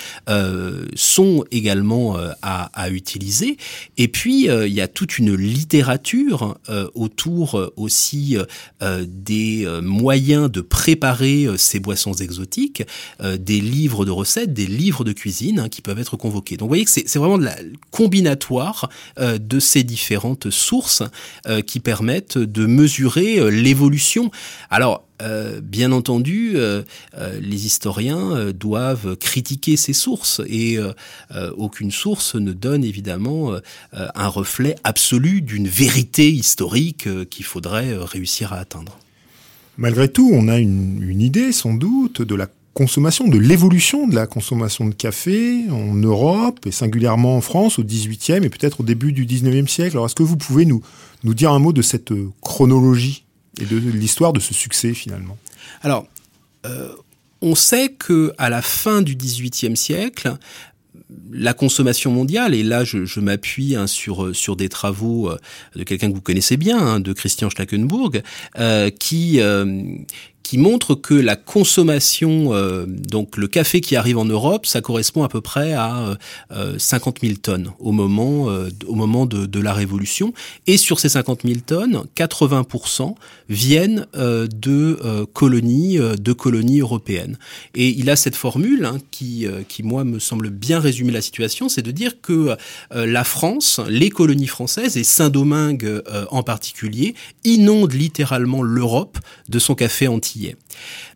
sont 0.94 1.44
également 1.50 2.16
à, 2.42 2.70
à, 2.74 2.90
utiliser. 2.90 3.56
Et 3.96 4.08
puis 4.08 4.46
il 4.46 4.72
y 4.72 4.80
a 4.80 4.88
toute 4.88 5.18
une 5.18 5.34
littérature 5.34 6.58
autour 6.94 7.72
aussi 7.76 8.36
des 8.80 9.66
moyens 9.82 10.50
de 10.50 10.60
préparer 10.60 11.35
euh, 11.44 11.56
ces 11.56 11.80
boissons 11.80 12.12
exotiques, 12.14 12.82
euh, 13.20 13.36
des 13.36 13.60
livres 13.60 14.04
de 14.04 14.10
recettes, 14.10 14.52
des 14.52 14.66
livres 14.66 15.04
de 15.04 15.12
cuisine 15.12 15.60
hein, 15.60 15.68
qui 15.68 15.82
peuvent 15.82 15.98
être 15.98 16.16
convoqués. 16.16 16.56
Donc 16.56 16.66
vous 16.66 16.70
voyez 16.70 16.84
que 16.84 16.90
c'est 16.90 17.16
vraiment 17.16 17.38
de 17.38 17.44
la 17.44 17.56
combinatoire 17.90 18.88
euh, 19.18 19.38
de 19.38 19.60
ces 19.60 19.84
différentes 19.84 20.50
sources 20.50 21.02
qui 21.66 21.80
permettent 21.80 22.38
de 22.38 22.66
mesurer 22.66 23.50
l'évolution. 23.50 24.30
Alors 24.70 25.04
bien 25.62 25.92
entendu, 25.92 26.56
les 27.40 27.66
historiens 27.66 28.52
doivent 28.52 29.16
critiquer 29.16 29.76
ces 29.76 29.92
sources 29.92 30.40
et 30.48 30.78
aucune 31.56 31.90
source 31.90 32.34
ne 32.34 32.52
donne 32.52 32.84
évidemment 32.84 33.54
un 33.92 34.28
reflet 34.28 34.76
absolu 34.84 35.42
d'une 35.42 35.68
vérité 35.68 36.30
historique 36.30 37.08
qu'il 37.28 37.44
faudrait 37.44 37.96
réussir 37.96 38.52
à 38.52 38.58
atteindre. 38.58 38.98
Malgré 39.78 40.08
tout, 40.08 40.30
on 40.32 40.48
a 40.48 40.58
une, 40.58 41.20
idée 41.20 41.52
sans 41.52 41.74
doute 41.74 42.22
de 42.22 42.34
la 42.34 42.48
consommation, 42.74 43.26
de 43.26 43.38
l'évolution 43.38 44.06
de 44.06 44.14
la 44.14 44.26
consommation 44.26 44.86
de 44.86 44.94
café 44.94 45.64
en 45.70 45.94
Europe 45.94 46.60
et 46.66 46.70
singulièrement 46.70 47.36
en 47.36 47.40
France 47.40 47.78
au 47.78 47.84
XVIIIe 47.84 48.44
et 48.44 48.50
peut-être 48.50 48.80
au 48.80 48.84
début 48.84 49.12
du 49.12 49.24
XIXe 49.24 49.70
siècle. 49.70 49.96
Alors 49.96 50.06
est-ce 50.06 50.14
que 50.14 50.22
vous 50.22 50.36
pouvez 50.36 50.66
nous, 50.66 50.82
nous 51.24 51.34
dire 51.34 51.52
un 51.52 51.58
mot 51.58 51.72
de 51.72 51.82
cette 51.82 52.12
chronologie 52.42 53.24
et 53.60 53.64
de 53.64 53.76
l'histoire 53.76 54.32
de 54.32 54.40
ce 54.40 54.52
succès 54.52 54.92
finalement? 54.92 55.38
Alors, 55.82 56.06
euh, 56.66 56.88
on 57.40 57.54
sait 57.54 57.90
que 57.90 58.32
la 58.38 58.62
fin 58.62 59.02
du 59.02 59.16
XVIIIe 59.16 59.76
siècle, 59.76 60.36
la 61.30 61.54
consommation 61.54 62.10
mondiale, 62.10 62.54
et 62.54 62.62
là 62.62 62.84
je, 62.84 63.20
m'appuie 63.20 63.76
hein, 63.76 63.86
sur 63.86 64.34
sur 64.34 64.56
des 64.56 64.68
travaux 64.68 65.30
euh, 65.30 65.38
de 65.76 65.84
quelqu'un 65.84 66.10
que 66.10 66.14
vous 66.14 66.20
connaissez 66.20 66.56
bien, 66.56 66.78
hein, 66.78 67.00
de 67.00 67.12
Christian 67.12 67.48
Schlackenburg, 67.48 68.22
euh, 68.58 68.90
qui 68.90 69.40
euh, 69.40 69.82
qui 70.46 70.58
montre 70.58 70.94
que 70.94 71.12
la 71.12 71.34
consommation, 71.34 72.54
euh, 72.54 72.86
donc 72.86 73.36
le 73.36 73.48
café 73.48 73.80
qui 73.80 73.96
arrive 73.96 74.16
en 74.16 74.24
Europe, 74.24 74.64
ça 74.64 74.80
correspond 74.80 75.24
à 75.24 75.28
peu 75.28 75.40
près 75.40 75.72
à 75.72 76.16
euh, 76.52 76.78
50 76.78 77.18
000 77.20 77.34
tonnes 77.42 77.72
au 77.80 77.90
moment, 77.90 78.48
euh, 78.48 78.68
au 78.86 78.94
moment 78.94 79.26
de, 79.26 79.46
de, 79.46 79.60
la 79.60 79.72
Révolution. 79.72 80.32
Et 80.68 80.76
sur 80.76 81.00
ces 81.00 81.08
50 81.08 81.40
000 81.44 81.60
tonnes, 81.66 82.04
80% 82.14 83.16
viennent 83.48 84.06
euh, 84.14 84.46
de 84.46 85.00
euh, 85.04 85.26
colonies, 85.32 85.98
de 85.98 86.32
colonies 86.32 86.78
européennes. 86.78 87.38
Et 87.74 87.88
il 87.88 88.08
a 88.08 88.14
cette 88.14 88.36
formule 88.36 88.84
hein, 88.84 88.98
qui, 89.10 89.48
qui 89.66 89.82
moi 89.82 90.04
me 90.04 90.20
semble 90.20 90.50
bien 90.50 90.78
résumer 90.78 91.10
la 91.10 91.22
situation, 91.22 91.68
c'est 91.68 91.82
de 91.82 91.90
dire 91.90 92.20
que 92.20 92.56
la 92.92 93.24
France, 93.24 93.80
les 93.88 94.10
colonies 94.10 94.46
françaises 94.46 94.96
et 94.96 95.04
Saint-Domingue 95.04 96.02
en 96.30 96.42
particulier, 96.42 97.14
inondent 97.44 97.92
littéralement 97.92 98.62
l'Europe 98.62 99.18
de 99.48 99.58
son 99.58 99.74
café 99.74 100.06
anti 100.06 100.35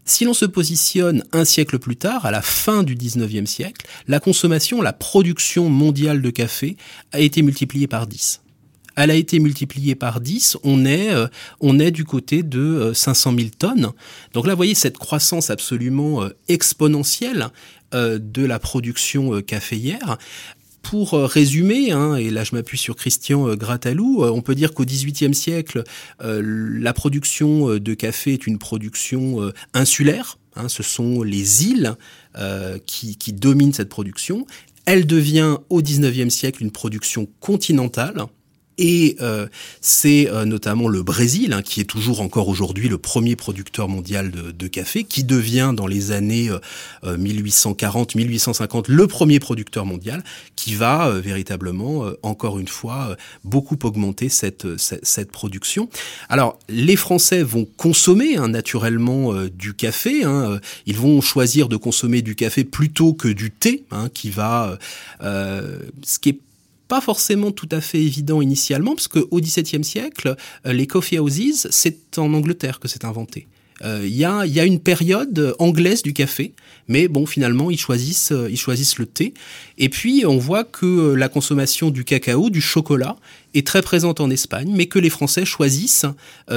Si 0.04 0.24
l'on 0.24 0.35
se 0.35 0.44
positionne 0.44 1.24
un 1.33 1.44
siècle 1.44 1.78
plus 1.78 1.96
tard, 1.96 2.26
à 2.26 2.30
la 2.30 2.42
fin 2.42 2.83
du 2.83 2.96
19e 2.96 3.46
siècle, 3.46 3.87
la 4.09 4.20
consommation, 4.20 4.83
la 4.83 4.92
production 4.92 5.68
mondiale 5.68 6.22
de 6.22 6.30
café 6.30 6.76
a 7.12 7.20
été 7.20 7.42
multipliée 7.42 7.87
par 7.87 8.06
10 8.06 8.40
elle 8.96 9.11
a 9.11 9.14
été 9.14 9.38
multipliée 9.38 9.94
par 9.94 10.20
10, 10.20 10.59
on 10.62 10.85
est, 10.85 11.14
euh, 11.14 11.26
on 11.61 11.78
est 11.78 11.90
du 11.90 12.04
côté 12.04 12.42
de 12.42 12.92
500 12.94 13.33
euh, 13.33 13.37
000 13.38 13.48
tonnes. 13.59 13.92
Donc 14.35 14.46
là, 14.46 14.52
vous 14.52 14.59
voyez 14.59 14.74
cette 14.74 14.98
croissance 14.98 15.48
absolument 15.50 16.22
euh, 16.22 16.30
exponentielle 16.48 17.48
de 17.92 18.46
la 18.46 18.61
production 18.61 19.42
caféière. 19.42 20.16
Pour 20.82 21.12
résumer, 21.12 21.92
hein, 21.92 22.16
et 22.16 22.30
là 22.30 22.42
je 22.42 22.54
m'appuie 22.54 22.78
sur 22.78 22.96
Christian 22.96 23.54
Gratalou, 23.54 24.24
on 24.24 24.42
peut 24.42 24.54
dire 24.54 24.74
qu'au 24.74 24.84
XVIIIe 24.84 25.34
siècle, 25.34 25.84
la 26.20 26.92
production 26.92 27.76
de 27.76 27.94
café 27.94 28.32
est 28.32 28.46
une 28.46 28.58
production 28.58 29.52
insulaire. 29.74 30.38
Hein, 30.56 30.68
ce 30.68 30.82
sont 30.82 31.22
les 31.22 31.66
îles 31.66 31.96
qui 32.86 33.32
dominent 33.32 33.72
cette 33.72 33.88
production. 33.88 34.46
Elle 34.86 35.06
devient 35.06 35.58
au 35.68 35.82
XIXe 35.82 36.34
siècle 36.34 36.62
une 36.62 36.72
production 36.72 37.28
continentale 37.38 38.24
et 38.78 39.16
euh, 39.20 39.46
c'est 39.83 40.28
euh, 40.28 40.46
notamment 40.46 40.88
le 40.88 41.02
Brésil, 41.02 41.52
hein, 41.52 41.61
qui 41.62 41.80
est 41.80 41.85
toujours 41.85 42.22
encore 42.22 42.48
aujourd'hui 42.48 42.88
le 42.88 42.96
premier 42.96 43.37
producteur 43.37 43.88
mondial 43.88 44.30
de, 44.30 44.50
de, 44.52 44.66
café, 44.68 45.04
qui 45.04 45.22
devient 45.22 45.74
dans 45.76 45.87
les 45.87 46.12
années 46.12 46.50
1840-1850 47.04 48.78
euh, 48.78 48.83
le 48.88 49.06
premier 49.06 49.38
producteur 49.38 49.85
mondial, 49.85 50.24
qui 50.56 50.74
va 50.74 51.11
véritablement, 51.11 52.06
encore 52.22 52.59
une 52.59 52.68
fois, 52.68 53.16
beaucoup 53.44 53.78
augmenter 53.83 54.28
cette, 54.28 54.78
cette, 54.78 55.04
cette, 55.04 55.30
production. 55.30 55.90
Alors, 56.28 56.59
les 56.68 56.96
Français 56.96 57.42
vont 57.42 57.66
consommer 57.76 58.37
hein, 58.37 58.48
naturellement 58.48 59.35
du 59.46 59.74
café. 59.74 60.24
Hein, 60.24 60.59
ils 60.87 60.96
vont 60.96 61.20
choisir 61.20 61.68
de 61.68 61.76
consommer 61.76 62.22
du 62.22 62.35
café 62.35 62.64
plutôt 62.64 63.12
que 63.12 63.28
du 63.28 63.50
thé, 63.50 63.85
hein, 63.90 64.09
qui 64.12 64.30
va, 64.30 64.78
ce 65.20 66.18
qui 66.20 66.30
est 66.30 66.38
pas 66.90 67.00
forcément 67.00 67.53
tout 67.53 67.68
à 67.70 67.81
fait 67.81 68.03
évident 68.03 68.42
initialement, 68.42 68.96
parce 68.96 69.07
qu'au 69.07 69.40
XVIIe 69.40 69.85
siècle, 69.85 70.35
euh, 70.66 70.72
les 70.72 70.88
coffee 70.88 71.20
houses, 71.20 71.68
c'est 71.70 72.18
en 72.18 72.35
Angleterre 72.35 72.81
que 72.81 72.88
c'est 72.88 73.05
inventé. 73.05 73.46
Euh, 73.82 74.02
il 74.04 74.14
y, 74.14 74.24
a, 74.24 74.44
y, 74.46 74.60
a, 74.60 74.64
une 74.64 74.80
période 74.80 75.54
anglaise 75.58 76.02
du 76.02 76.12
café, 76.12 76.52
mais 76.88 77.08
bon, 77.08 77.26
finalement, 77.26 77.70
ils 77.70 77.78
choisissent, 77.78 78.32
euh, 78.32 78.50
ils 78.50 78.58
choisissent 78.58 78.98
le 78.98 79.06
thé. 79.06 79.32
Et 79.78 79.88
puis, 79.88 80.24
on 80.26 80.38
voit 80.38 80.64
que 80.64 80.86
euh, 80.86 81.14
la 81.14 81.28
consommation 81.28 81.90
du 81.90 82.04
cacao, 82.04 82.50
du 82.50 82.60
chocolat, 82.60 83.16
est 83.54 83.66
très 83.66 83.82
présente 83.82 84.20
en 84.20 84.30
Espagne, 84.30 84.70
mais 84.72 84.86
que 84.86 84.98
les 84.98 85.10
Français 85.10 85.44
choisissent, 85.44 86.06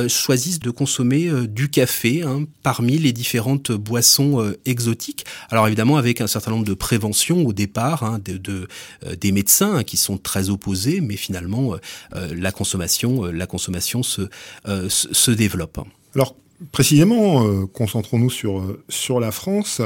choisissent 0.08 0.60
de 0.60 0.70
consommer 0.70 1.28
du 1.48 1.68
café 1.68 2.22
hein, 2.22 2.46
parmi 2.62 3.00
les 3.00 3.12
différentes 3.12 3.72
boissons 3.72 4.54
exotiques. 4.66 5.26
Alors 5.50 5.66
évidemment, 5.66 5.98
avec 5.98 6.22
un 6.22 6.28
certain 6.28 6.52
nombre 6.52 6.66
de 6.66 6.76
préventions 6.76 7.48
au 7.48 7.52
départ, 7.52 8.04
hein, 8.04 8.20
de, 8.24 8.38
de 8.38 8.68
des 9.20 9.32
médecins 9.32 9.78
hein, 9.78 9.84
qui 9.84 9.98
sont 9.98 10.20
très 10.20 10.52
opposés, 10.52 11.02
mais 11.02 11.16
finalement, 11.16 11.74
la 12.14 12.52
consommation, 12.52 13.24
la 13.24 13.48
consommation 13.48 14.04
se, 14.04 14.30
se 14.88 15.32
développe. 15.32 15.80
Alors, 16.14 16.36
Précisément, 16.72 17.46
euh, 17.46 17.66
concentrons-nous 17.66 18.30
sur, 18.30 18.60
euh, 18.60 18.84
sur 18.90 19.20
la 19.20 19.32
France. 19.32 19.82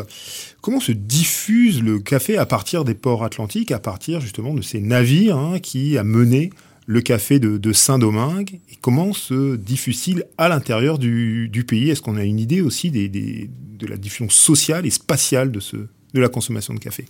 Comment 0.62 0.80
se 0.80 0.92
diffuse 0.92 1.82
le 1.82 2.00
café 2.00 2.38
à 2.38 2.46
partir 2.46 2.84
des 2.84 2.94
ports 2.94 3.24
atlantiques, 3.24 3.72
à 3.72 3.80
partir 3.80 4.22
justement 4.22 4.54
de 4.54 4.62
ces 4.62 4.80
navires 4.80 5.38
hein, 5.38 5.60
qui 5.60 5.98
a 5.98 6.04
mené 6.04 6.52
le 6.86 7.02
café 7.02 7.40
de, 7.40 7.74
Saint-Domingue? 7.74 8.60
Et 8.72 8.76
comment 8.80 9.14
se 9.14 9.56
diffuse-t-il 9.56 10.26
à 10.38 10.50
l'intérieur 10.50 11.00
du, 11.00 11.66
pays? 11.68 11.90
Est-ce 11.90 12.02
qu'on 12.02 12.18
a 12.18 12.24
une 12.24 12.40
idée 12.40 12.62
aussi 12.62 12.92
des, 12.92 13.10
de 13.10 13.88
la 13.88 13.98
diffusion 13.98 14.30
sociale 14.30 14.86
et 14.86 14.92
spatiale 14.92 15.52
de, 15.52 15.60
ce, 15.60 15.78
de 15.78 16.22
la 16.22 16.30
consommation 16.30 16.74
de 16.74 16.80
café? 16.80 17.06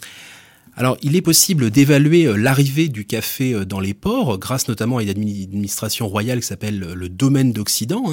Alors, 0.79 0.95
il 1.01 1.15
est 1.15 1.23
possible 1.23 1.71
d'évaluer 1.71 2.25
euh, 2.25 2.35
l'arrivée 2.35 2.87
du 2.87 3.03
café 3.03 3.51
euh, 3.51 3.65
dans 3.65 3.79
les 3.79 3.95
ports, 3.95 4.37
grâce 4.37 4.67
notamment 4.67 4.99
à 4.99 5.01
une 5.01 5.09
administration 5.09 6.07
royale 6.07 6.41
qui 6.41 6.45
s'appelle 6.45 6.83
euh, 6.83 6.93
le 6.93 7.09
domaine 7.09 7.51
d'Occident, 7.51 8.03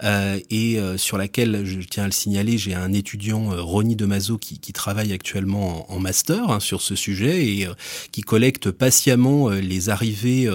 hein, 0.00 0.38
et 0.50 0.78
sur 0.96 1.18
laquelle, 1.18 1.64
je 1.64 1.80
tiens 1.80 2.04
à 2.04 2.06
le 2.06 2.12
signaler, 2.12 2.56
j'ai 2.56 2.74
un 2.74 2.92
étudiant, 2.92 3.50
Ronny 3.56 3.96
Demazo, 3.96 4.38
qui, 4.38 4.60
qui 4.60 4.72
travaille 4.72 5.12
actuellement 5.12 5.90
en, 5.92 5.98
master 5.98 6.50
hein, 6.50 6.60
sur 6.60 6.82
ce 6.82 6.94
sujet 6.94 7.44
et 7.46 7.68
qui 8.12 8.20
collecte 8.20 8.70
patiemment 8.70 9.48
les 9.48 9.88
arrivées 9.88 10.48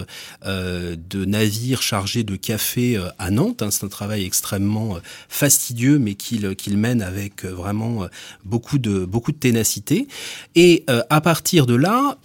de 0.46 1.26
navires 1.26 1.82
chargés 1.82 2.24
de 2.24 2.36
café 2.36 3.02
à 3.18 3.32
Nantes. 3.32 3.62
Hein. 3.62 3.72
C'est 3.72 3.86
un 3.86 3.90
travail 3.90 4.24
extrêmement 4.24 5.00
fastidieux, 5.28 6.00
mais 6.00 6.14
qu'il 6.14 6.56
qu'il 6.56 6.78
mène 6.78 7.02
avec 7.02 7.44
vraiment 7.46 8.08
beaucoup 8.46 8.78
de 8.78 9.06
beaucoup 9.06 9.32
de 9.32 9.38
ténacité. 9.38 10.08
Et 10.56 10.86
à 10.88 11.22
partir 11.22 11.49
de 11.58 11.76
là, 11.76 12.18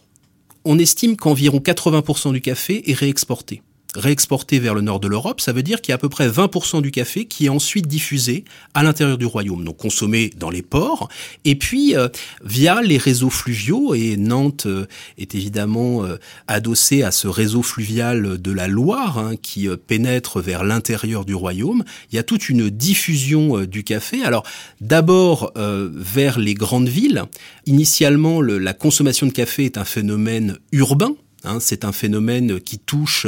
on 0.65 0.79
estime 0.79 1.17
qu'environ 1.17 1.59
80% 1.59 2.33
du 2.33 2.41
café 2.41 2.91
est 2.91 2.95
réexporté 2.95 3.63
réexporté 3.95 4.59
vers 4.59 4.75
le 4.75 4.81
nord 4.81 5.01
de 5.01 5.09
l'Europe, 5.09 5.41
ça 5.41 5.53
veut 5.53 5.63
dire 5.63 5.81
qu'il 5.81 5.91
y 5.91 5.93
a 5.93 5.97
à 5.97 5.99
peu 5.99 6.09
près 6.09 6.29
20% 6.29 6.83
du 6.83 6.91
café 6.91 7.27
qui 7.27 7.47
est 7.47 7.49
ensuite 7.49 7.87
diffusé 7.87 8.45
à 8.75 8.83
l'intérieur 8.83 9.19
du 9.19 9.27
royaume, 9.27 9.65
donc 9.65 9.77
consommé 9.77 10.31
dans 10.37 10.51
les 10.51 10.63
ports, 10.63 11.09
et 11.45 11.55
puis 11.55 11.97
euh, 11.97 12.09
via 12.45 12.83
les 12.83 12.99
réseaux 12.99 13.31
fluviaux, 13.31 13.95
et 13.95 14.17
Nantes 14.17 14.67
euh, 14.67 14.87
est 15.19 15.35
évidemment 15.35 16.05
euh, 16.05 16.17
adossé 16.49 17.03
à 17.03 17.11
ce 17.11 17.29
réseau 17.29 17.63
fluvial 17.63 18.41
de 18.41 18.53
la 18.53 18.69
Loire, 18.69 19.19
hein, 19.19 19.35
qui 19.41 19.69
pénètre 19.87 20.41
vers 20.41 20.65
l'intérieur 20.65 21.25
du 21.25 21.35
royaume, 21.35 21.85
il 22.11 22.17
y 22.17 22.19
a 22.19 22.23
toute 22.23 22.49
une 22.49 22.71
diffusion 22.71 23.65
du 23.65 23.85
café. 23.85 24.23
Alors 24.23 24.45
d'abord 24.81 25.53
vers 25.57 26.39
les 26.39 26.55
grandes 26.55 26.89
villes, 26.89 27.25
initialement 27.67 28.41
la 28.41 28.73
consommation 28.73 29.27
de 29.27 29.33
café 29.33 29.65
est 29.65 29.79
un 29.79 29.85
phénomène 29.85 30.59
urbain, 30.73 31.15
Hein, 31.45 31.59
c'est 31.61 31.85
un 31.85 31.93
phénomène 31.93 32.61
qui 32.61 32.79
touche 32.79 33.27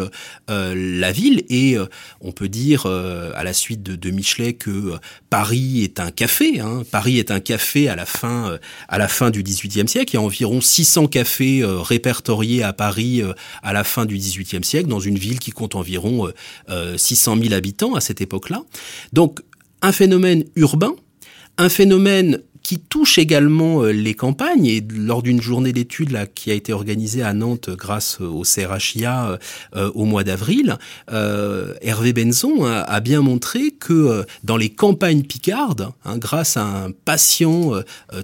euh, 0.49 0.75
la 0.75 1.13
ville 1.13 1.45
et 1.49 1.77
euh, 1.77 1.87
on 2.21 2.33
peut 2.33 2.49
dire 2.49 2.85
euh, 2.87 3.31
à 3.35 3.45
la 3.45 3.53
suite 3.53 3.83
de, 3.83 4.11
Michelet 4.11 4.55
que 4.55 4.95
Paris 5.29 5.83
est 5.83 6.01
un 6.01 6.11
café. 6.11 6.61
Hein. 6.61 6.83
Paris 6.91 7.19
est 7.19 7.31
un 7.31 7.41
café 7.41 7.89
à 7.89 7.97
la 7.97 8.07
fin 8.07 8.59
à 8.89 8.99
la 8.99 9.09
fin 9.09 9.31
du 9.31 9.43
XVIIIe 9.43 9.89
siècle. 9.89 10.13
Il 10.13 10.17
y 10.17 10.19
a 10.19 10.23
environ 10.23 10.61
600 10.61 11.09
cafés 11.09 11.63
répertoriés 11.65 12.63
à 12.63 12.73
Paris 12.73 13.23
à 13.63 13.73
la 13.73 13.85
fin 13.85 14.07
du 14.07 14.17
XVIIIe 14.17 14.65
siècle 14.65 14.89
dans 14.89 15.01
une 15.01 15.19
ville 15.19 15.39
qui 15.39 15.51
compte 15.51 15.75
environ 15.75 16.33
600 16.97 17.37
000 17.43 17.53
habitants 17.53 17.95
à 17.95 18.01
cette 18.01 18.21
époque-là. 18.21 18.63
Donc 19.13 19.41
un 19.83 19.93
phénomène 19.93 20.45
urbain, 20.55 20.95
un 21.59 21.69
phénomène 21.69 22.41
qui 22.67 22.81
touche 22.81 23.19
également 23.19 23.85
euh, 23.85 23.93
les 23.93 24.15
campagnes. 24.15 24.67
Et 24.67 24.81
lors 24.81 25.23
d'une 25.23 25.41
journée 25.41 25.73
d'études 25.73 26.11
là 26.11 26.27
qui 26.27 26.51
a 26.51 26.55
été 26.55 26.73
organisée 26.73 27.23
à 27.23 27.33
Nantes 27.33 27.71
grâce 27.71 28.21
au 28.21 28.43
CRHIA 28.43 29.39
euh, 29.77 29.91
au 29.95 30.05
mois 30.05 30.25
d'avril, 30.25 30.77
euh, 31.13 31.75
Hervé 31.81 32.13
Benzon 32.13 32.65
a, 32.65 33.01
bien 33.01 33.21
montré 33.21 33.71
que 33.71 34.25
dans 34.43 34.57
les 34.57 34.71
campagnes 34.71 35.23
picardes, 35.23 35.91
hein, 36.05 36.19
grâce 36.19 36.57
à 36.57 36.65
un 36.65 36.91
patient 36.91 37.73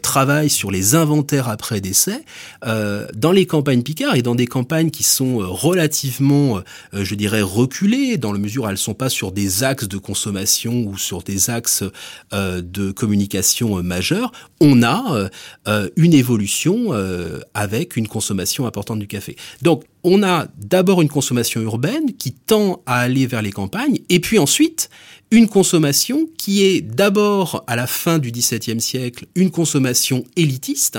travail 0.03 0.51
sur 0.51 0.73
les 0.73 0.97
inventaires 0.97 1.49
après 1.49 1.81
décès, 1.81 2.25
dans 2.63 3.33
les 3.33 3.47
campagnes 3.47 3.83
picardes 3.83 4.17
et 4.17 4.23
dans 4.23 4.35
des 4.35 4.47
campagnes 4.47 4.91
qui 4.91 5.03
sont 5.03 5.37
relativement, 5.39 6.61
je 6.93 7.15
dirais, 7.15 7.43
reculées, 7.43 8.17
dans 8.17 8.33
la 8.33 8.39
mesure 8.39 8.65
où 8.65 8.69
elles 8.69 8.79
sont 8.79 8.95
pas 8.95 9.11
sur 9.11 9.31
des 9.31 9.63
axes 9.63 9.89
de 9.89 9.99
consommation 9.99 10.85
ou 10.87 10.97
sur 10.97 11.23
des 11.23 11.51
axes 11.51 11.85
de 12.33 12.91
communication 12.93 13.83
majeurs, 13.83 14.32
on 14.61 14.83
a 14.83 15.15
euh, 15.15 15.29
euh, 15.69 15.89
une 15.97 16.15
évolution 16.15 16.93
euh, 16.93 17.41
avec 17.55 17.97
une 17.97 18.09
consommation 18.09 18.67
importante 18.67 18.99
du 18.99 19.07
café. 19.07 19.37
Donc, 19.63 19.85
on 20.05 20.23
a 20.23 20.47
d'abord 20.59 21.03
une 21.03 21.09
consommation 21.09 21.61
urbaine 21.61 22.13
qui 22.19 22.33
tend 22.33 22.83
à 22.87 23.01
aller 23.01 23.27
vers 23.27 23.43
les 23.43 23.53
campagnes, 23.53 24.01
et 24.09 24.21
puis 24.21 24.39
ensuite 24.39 24.91
une 25.33 25.49
consommation 25.49 26.29
qui 26.37 26.63
est 26.63 26.83
d'abord 26.83 27.65
à 27.67 27.75
la 27.75 27.87
fin 27.87 28.19
du 28.19 28.31
XVIIe 28.31 28.83
siècle 28.83 29.25
une 29.35 29.51
consommation 29.51 30.25
élitiste 30.37 30.99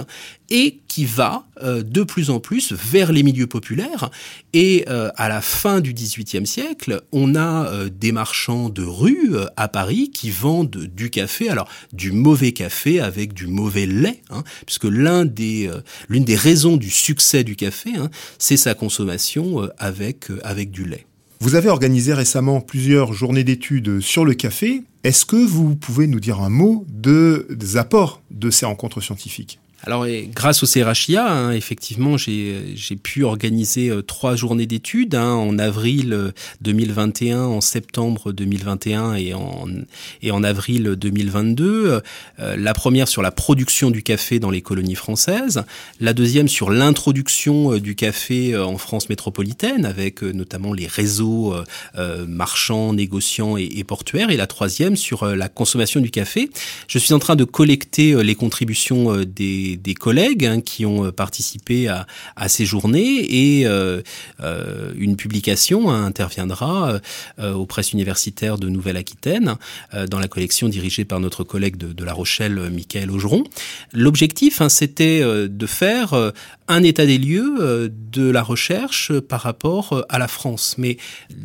et 0.50 0.80
qui 0.88 1.06
va 1.06 1.46
euh, 1.62 1.84
de 1.84 2.02
plus 2.02 2.32
en 2.32 2.40
plus 2.40 2.74
vers 2.74 3.12
les 3.12 3.22
milieux 3.22 3.46
populaires. 3.46 4.10
Et 4.54 4.86
euh, 4.90 5.12
à 5.18 5.30
la 5.30 5.40
fin 5.40 5.82
du 5.82 5.94
XVIIIe 5.94 6.48
siècle, 6.48 7.04
on 7.12 7.36
a 7.36 7.68
euh, 7.68 7.90
des 7.90 8.12
marchands 8.12 8.70
de 8.70 8.82
rue 8.82 9.36
à 9.56 9.68
Paris 9.68 10.10
qui 10.12 10.32
vendent 10.32 10.78
du 10.78 11.12
café, 11.12 11.50
alors 11.50 11.70
du 11.94 12.12
mauvais 12.12 12.54
café 12.54 13.00
avec 13.00 13.34
du 13.34 13.46
mauvais 13.46 13.86
lait, 13.86 14.24
hein, 14.32 14.44
puisque 14.66 14.86
l'un 14.86 15.26
des 15.26 15.70
l'une 16.10 16.26
des 16.26 16.36
raisons 16.36 16.76
du 16.76 16.90
succès 16.90 17.44
du 17.44 17.56
café, 17.56 17.92
hein, 17.96 18.10
c'est 18.40 18.58
sa 18.58 18.74
consommation 18.74 19.70
avec 19.78 20.26
avec 20.44 20.72
du 20.72 20.86
lait. 20.86 21.06
Vous 21.44 21.56
avez 21.56 21.68
organisé 21.68 22.14
récemment 22.14 22.62
plusieurs 22.62 23.12
journées 23.12 23.44
d'études 23.44 24.00
sur 24.00 24.24
le 24.24 24.34
café. 24.34 24.84
Est-ce 25.04 25.26
que 25.26 25.36
vous 25.36 25.76
pouvez 25.76 26.08
nous 26.08 26.22
dire 26.22 26.40
un 26.40 26.48
mot 26.48 26.86
de, 26.88 27.48
des 27.50 27.76
apports 27.76 28.22
de 28.32 28.50
ces 28.50 28.66
rencontres 28.66 29.02
scientifiques? 29.02 29.60
Alors, 29.86 30.06
grâce 30.34 30.64
au 30.64 30.66
CRHIA, 30.66 31.30
hein, 31.30 31.52
effectivement, 31.52 32.16
j'ai 32.16 32.96
pu 33.04 33.26
organiser 33.26 33.90
euh, 33.90 34.02
trois 34.02 34.38
journées 34.38 34.66
d'études 34.66 35.14
hein, 35.14 35.34
en 35.34 35.60
avril 35.60 36.32
2021, 36.62 37.38
euh, 37.38 37.44
en 37.44 37.60
septembre 37.60 38.32
2021 38.32 39.16
et 39.16 39.34
en, 39.34 39.66
et 40.22 40.32
en 40.32 40.42
avril 40.42 40.96
2022. 40.96 42.02
Euh, 42.40 42.56
la 42.56 42.74
première 42.74 43.10
sur 43.10 43.22
la 43.22 43.32
production 43.32 43.92
du 43.92 44.04
café 44.04 44.40
dans 44.40 44.52
les 44.52 44.62
colonies 44.62 44.96
françaises, 44.96 45.66
la 46.00 46.14
deuxième 46.14 46.48
sur 46.48 46.72
l'introduction 46.72 47.78
du 47.78 47.96
café 47.96 48.58
en 48.58 48.78
France 48.78 49.10
métropolitaine, 49.10 49.86
avec 49.86 50.22
notamment 50.22 50.72
les 50.72 50.88
réseaux 50.88 51.56
marchands, 52.28 52.94
négociants 52.94 53.58
et, 53.58 53.70
et, 53.76 53.84
portuaires, 53.84 54.30
et 54.30 54.38
la 54.38 54.48
troisième 54.48 54.96
sur 54.96 55.26
la 55.26 55.50
consommation 55.50 56.00
du 56.00 56.10
café. 56.10 56.50
Je 56.88 57.00
suis 57.00 57.14
en 57.14 57.20
train 57.20 57.36
de 57.36 57.44
collecter 57.44 58.22
les 58.24 58.36
contributions 58.36 59.24
des 59.26 59.73
des, 59.78 59.94
collègues 59.94 60.46
hein, 60.46 60.62
qui 60.62 60.86
ont 60.86 61.06
euh, 61.06 61.12
participé 61.12 61.88
à, 61.88 62.06
ces 62.48 62.66
journées 62.66 63.60
et 63.60 63.66
euh, 63.66 64.02
euh, 64.42 64.92
une 64.98 65.16
publication 65.16 65.90
hein, 65.92 66.06
interviendra 66.06 67.00
aux 67.40 67.66
presses 67.66 67.94
universitaires 67.94 68.58
de 68.58 68.70
Nouvelle-Aquitaine 68.70 69.56
dans 70.10 70.20
la 70.20 70.28
collection 70.28 70.68
dirigée 70.70 71.06
par 71.06 71.20
notre 71.20 71.44
collègue 71.44 71.78
de, 71.78 72.04
La 72.04 72.14
Rochelle, 72.14 72.70
Michael 72.72 73.10
Augeron. 73.12 73.44
L'objectif, 73.94 74.62
hein, 74.62 74.70
c'était 74.70 75.22
de 75.22 75.66
faire 75.66 76.34
un 76.68 76.84
état 76.84 77.06
des 77.06 77.18
lieux 77.18 77.90
de 77.90 78.30
la 78.30 78.44
recherche 78.44 79.18
par 79.20 79.42
rapport 79.42 80.06
à 80.10 80.20
la 80.20 80.28
France. 80.28 80.76
Mais 80.78 80.98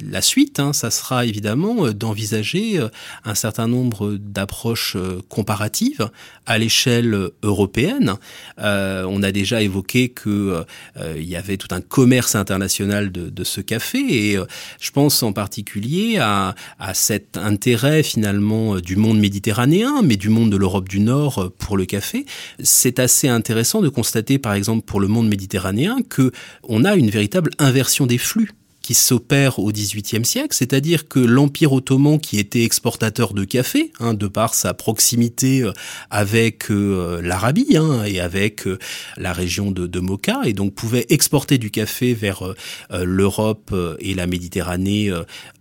la 0.02 0.22
suite, 0.22 0.61
ça 0.72 0.90
sera 0.90 1.26
évidemment 1.26 1.90
d'envisager 1.92 2.81
un 3.24 3.35
certain 3.35 3.68
nombre 3.68 4.14
d'approches 4.14 4.96
comparatives 5.28 6.11
à 6.46 6.59
l'échelle 6.59 7.31
européenne 7.42 8.18
euh, 8.61 9.04
on 9.09 9.22
a 9.22 9.33
déjà 9.33 9.62
évoqué 9.62 10.09
que 10.09 10.64
euh, 10.96 11.14
il 11.16 11.28
y 11.28 11.37
avait 11.37 11.57
tout 11.57 11.68
un 11.70 11.81
commerce 11.81 12.35
international 12.35 13.11
de, 13.12 13.44
ce 13.44 13.61
café 13.61 14.31
et 14.31 14.37
euh, 14.37 14.44
je 14.81 14.90
pense 14.90 15.22
en 15.22 15.33
particulier 15.33 16.18
à, 16.18 16.54
cet 16.92 17.37
intérêt 17.37 18.02
finalement 18.02 18.76
du 18.76 18.96
monde 18.96 19.18
méditerranéen, 19.18 20.02
mais 20.02 20.16
du 20.16 20.28
monde 20.28 20.50
de 20.50 20.57
l'Europe 20.57 20.88
du 20.88 21.00
Nord 21.00 21.52
pour 21.59 21.76
le 21.76 21.87
café. 21.87 22.24
C'est 22.62 22.98
assez 22.98 23.28
intéressant 23.28 23.81
de 23.81 23.88
constater, 23.88 24.38
par 24.38 24.54
exemple, 24.54 24.85
pour 24.85 25.00
le 25.00 25.08
monde 25.09 25.29
méditerranéen, 25.29 25.99
que 26.09 26.33
on 26.62 26.85
a 26.85 26.94
une 26.94 27.11
véritable 27.11 27.51
inversion 27.59 28.07
des 28.07 28.18
flux 28.18 28.51
qui 28.88 28.94
s'opère 28.94 29.59
au 29.59 29.70
XVIIIe 29.70 30.24
siècle, 30.24 30.57
c'est-à-dire 30.57 31.09
que 31.09 31.18
l'Empire 31.18 31.74
ottoman, 31.74 32.18
qui 32.18 32.38
était 32.38 32.62
exportateur 32.62 33.35
de 33.35 33.44
café, 33.44 33.92
hein, 34.01 34.14
de 34.14 34.27
par 34.27 34.55
sa 34.55 34.72
proximité 34.72 35.61
euh, 35.61 35.72
avec 36.09 36.70
euh, 36.70 37.20
l'Arabie 37.20 37.77
hein, 37.77 38.05
et 38.07 38.18
avec 38.18 38.66
euh, 38.66 38.79
la 39.18 39.35
région 39.35 39.72
de, 39.72 39.87
de 39.87 40.01
Mocha, 40.01 40.40
et 40.46 40.55
donc 40.55 40.72
pouvait 40.72 41.05
exporter 41.11 41.59
du 41.59 41.70
café 41.70 42.14
vers 42.14 42.55
l'Europe 42.90 43.74
et 43.98 44.14
la 44.14 44.27
Méditerranée 44.27 45.12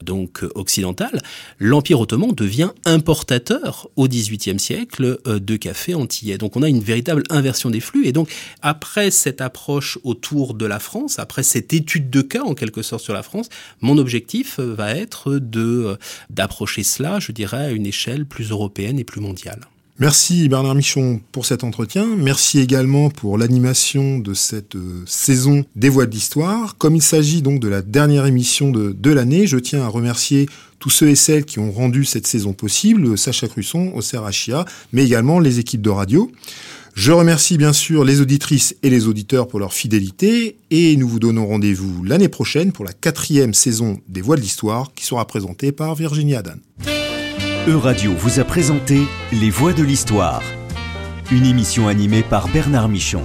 donc 0.02 0.46
occidentale, 0.56 1.20
l'Empire 1.60 2.00
ottoman 2.00 2.34
devient 2.34 2.70
importateur 2.86 3.90
au 3.98 4.08
XVIIIe 4.08 4.60
siècle 4.60 5.20
de 5.26 5.56
café 5.58 5.96
antillais. 5.96 6.38
Donc 6.38 6.56
on 6.56 6.64
a 6.64 6.70
une 6.70 6.80
véritable 6.80 7.24
inversion 7.30 7.70
des 7.70 7.82
flux, 7.82 8.08
et 8.08 8.14
donc 8.14 8.30
après 8.62 9.12
cette 9.12 9.42
approche 9.42 10.00
autour 10.06 10.54
de 10.54 10.66
la 10.66 10.80
France, 10.80 11.20
après 11.20 11.44
cette 11.44 11.74
étude 11.74 12.10
de 12.10 12.22
cas 12.22 12.44
en 12.44 12.54
quelque 12.54 12.82
sorte 12.82 13.04
sur 13.04 13.17
France. 13.24 13.50
Mon 13.82 13.98
objectif 13.98 14.60
euh, 14.60 14.74
va 14.74 14.96
être 14.96 15.34
de 15.34 15.62
euh, 15.62 15.96
d'approcher 16.30 16.84
cela, 16.84 17.20
je 17.20 17.32
dirais, 17.32 17.66
à 17.66 17.72
une 17.72 17.86
échelle 17.86 18.26
plus 18.26 18.52
européenne 18.52 19.00
et 19.00 19.04
plus 19.04 19.22
mondiale. 19.22 19.62
Merci 20.00 20.48
Bernard 20.48 20.76
Michon 20.76 21.22
pour 21.32 21.48
cet 21.48 21.64
entretien. 21.64 22.06
Merci 22.16 22.60
également 22.60 23.10
pour 23.10 23.36
l'animation 23.40 24.20
de 24.20 24.36
cette 24.36 24.76
euh, 24.76 25.02
saison 25.08 25.66
des 25.76 25.90
Voix 25.90 26.06
de 26.06 26.12
l'Histoire. 26.12 26.78
Comme 26.78 26.96
il 26.96 27.02
s'agit 27.02 27.42
donc 27.42 27.60
de 27.60 27.68
la 27.68 27.82
dernière 27.82 28.28
émission 28.28 28.70
de, 28.70 29.10
l'année, 29.10 29.48
je 29.48 29.58
tiens 29.58 29.82
à 29.82 29.88
remercier 29.88 30.48
tous 30.78 30.92
ceux 30.92 31.10
et 31.10 31.16
celles 31.16 31.46
qui 31.46 31.58
ont 31.58 31.72
rendu 31.72 32.06
cette 32.06 32.28
saison 32.28 32.54
possible, 32.54 33.18
Sacha 33.18 33.48
Crusson 33.48 33.92
au 33.96 34.02
Serrachia, 34.02 34.66
mais 34.94 35.04
également 35.04 35.40
les 35.40 35.58
équipes 35.58 35.82
de 35.82 35.90
radio. 35.90 36.32
Je 36.98 37.12
remercie 37.12 37.60
bien 37.60 37.74
sûr 37.74 38.04
les 38.04 38.22
auditrices 38.22 38.76
et 38.82 38.90
les 38.90 39.06
auditeurs 39.06 39.48
pour 39.48 39.60
leur 39.60 39.72
fidélité 39.72 40.58
et 40.72 40.98
nous 40.98 41.08
vous 41.08 41.20
donnons 41.20 41.46
rendez-vous 41.46 42.04
l'année 42.04 42.28
prochaine 42.28 42.72
pour 42.72 42.86
la 42.86 42.92
quatrième 42.92 43.54
saison 43.54 44.00
des 44.08 44.22
Voix 44.22 44.36
de 44.36 44.42
l'Histoire 44.42 44.92
qui 44.96 45.06
sera 45.06 45.28
présentée 45.28 45.72
par 45.72 45.94
Virginie 45.94 46.34
Adan. 46.34 46.56
Euradio 47.68 48.14
vous 48.18 48.40
a 48.40 48.44
présenté 48.44 49.02
Les 49.32 49.52
Voix 49.52 49.74
de 49.74 49.84
l'Histoire, 49.84 50.42
une 51.32 51.46
émission 51.46 51.88
animée 51.88 52.24
par 52.24 52.48
Bernard 52.48 52.90
Michon. 52.90 53.22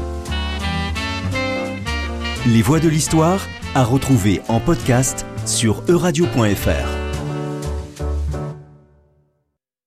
Les 2.47 2.61
Voix 2.61 2.79
de 2.79 2.91
l'Histoire 2.91 3.41
à 3.75 3.85
retrouver 3.85 4.43
en 4.49 4.61
podcast 4.61 5.25
sur 5.47 5.83
euradio.fr. 5.89 7.02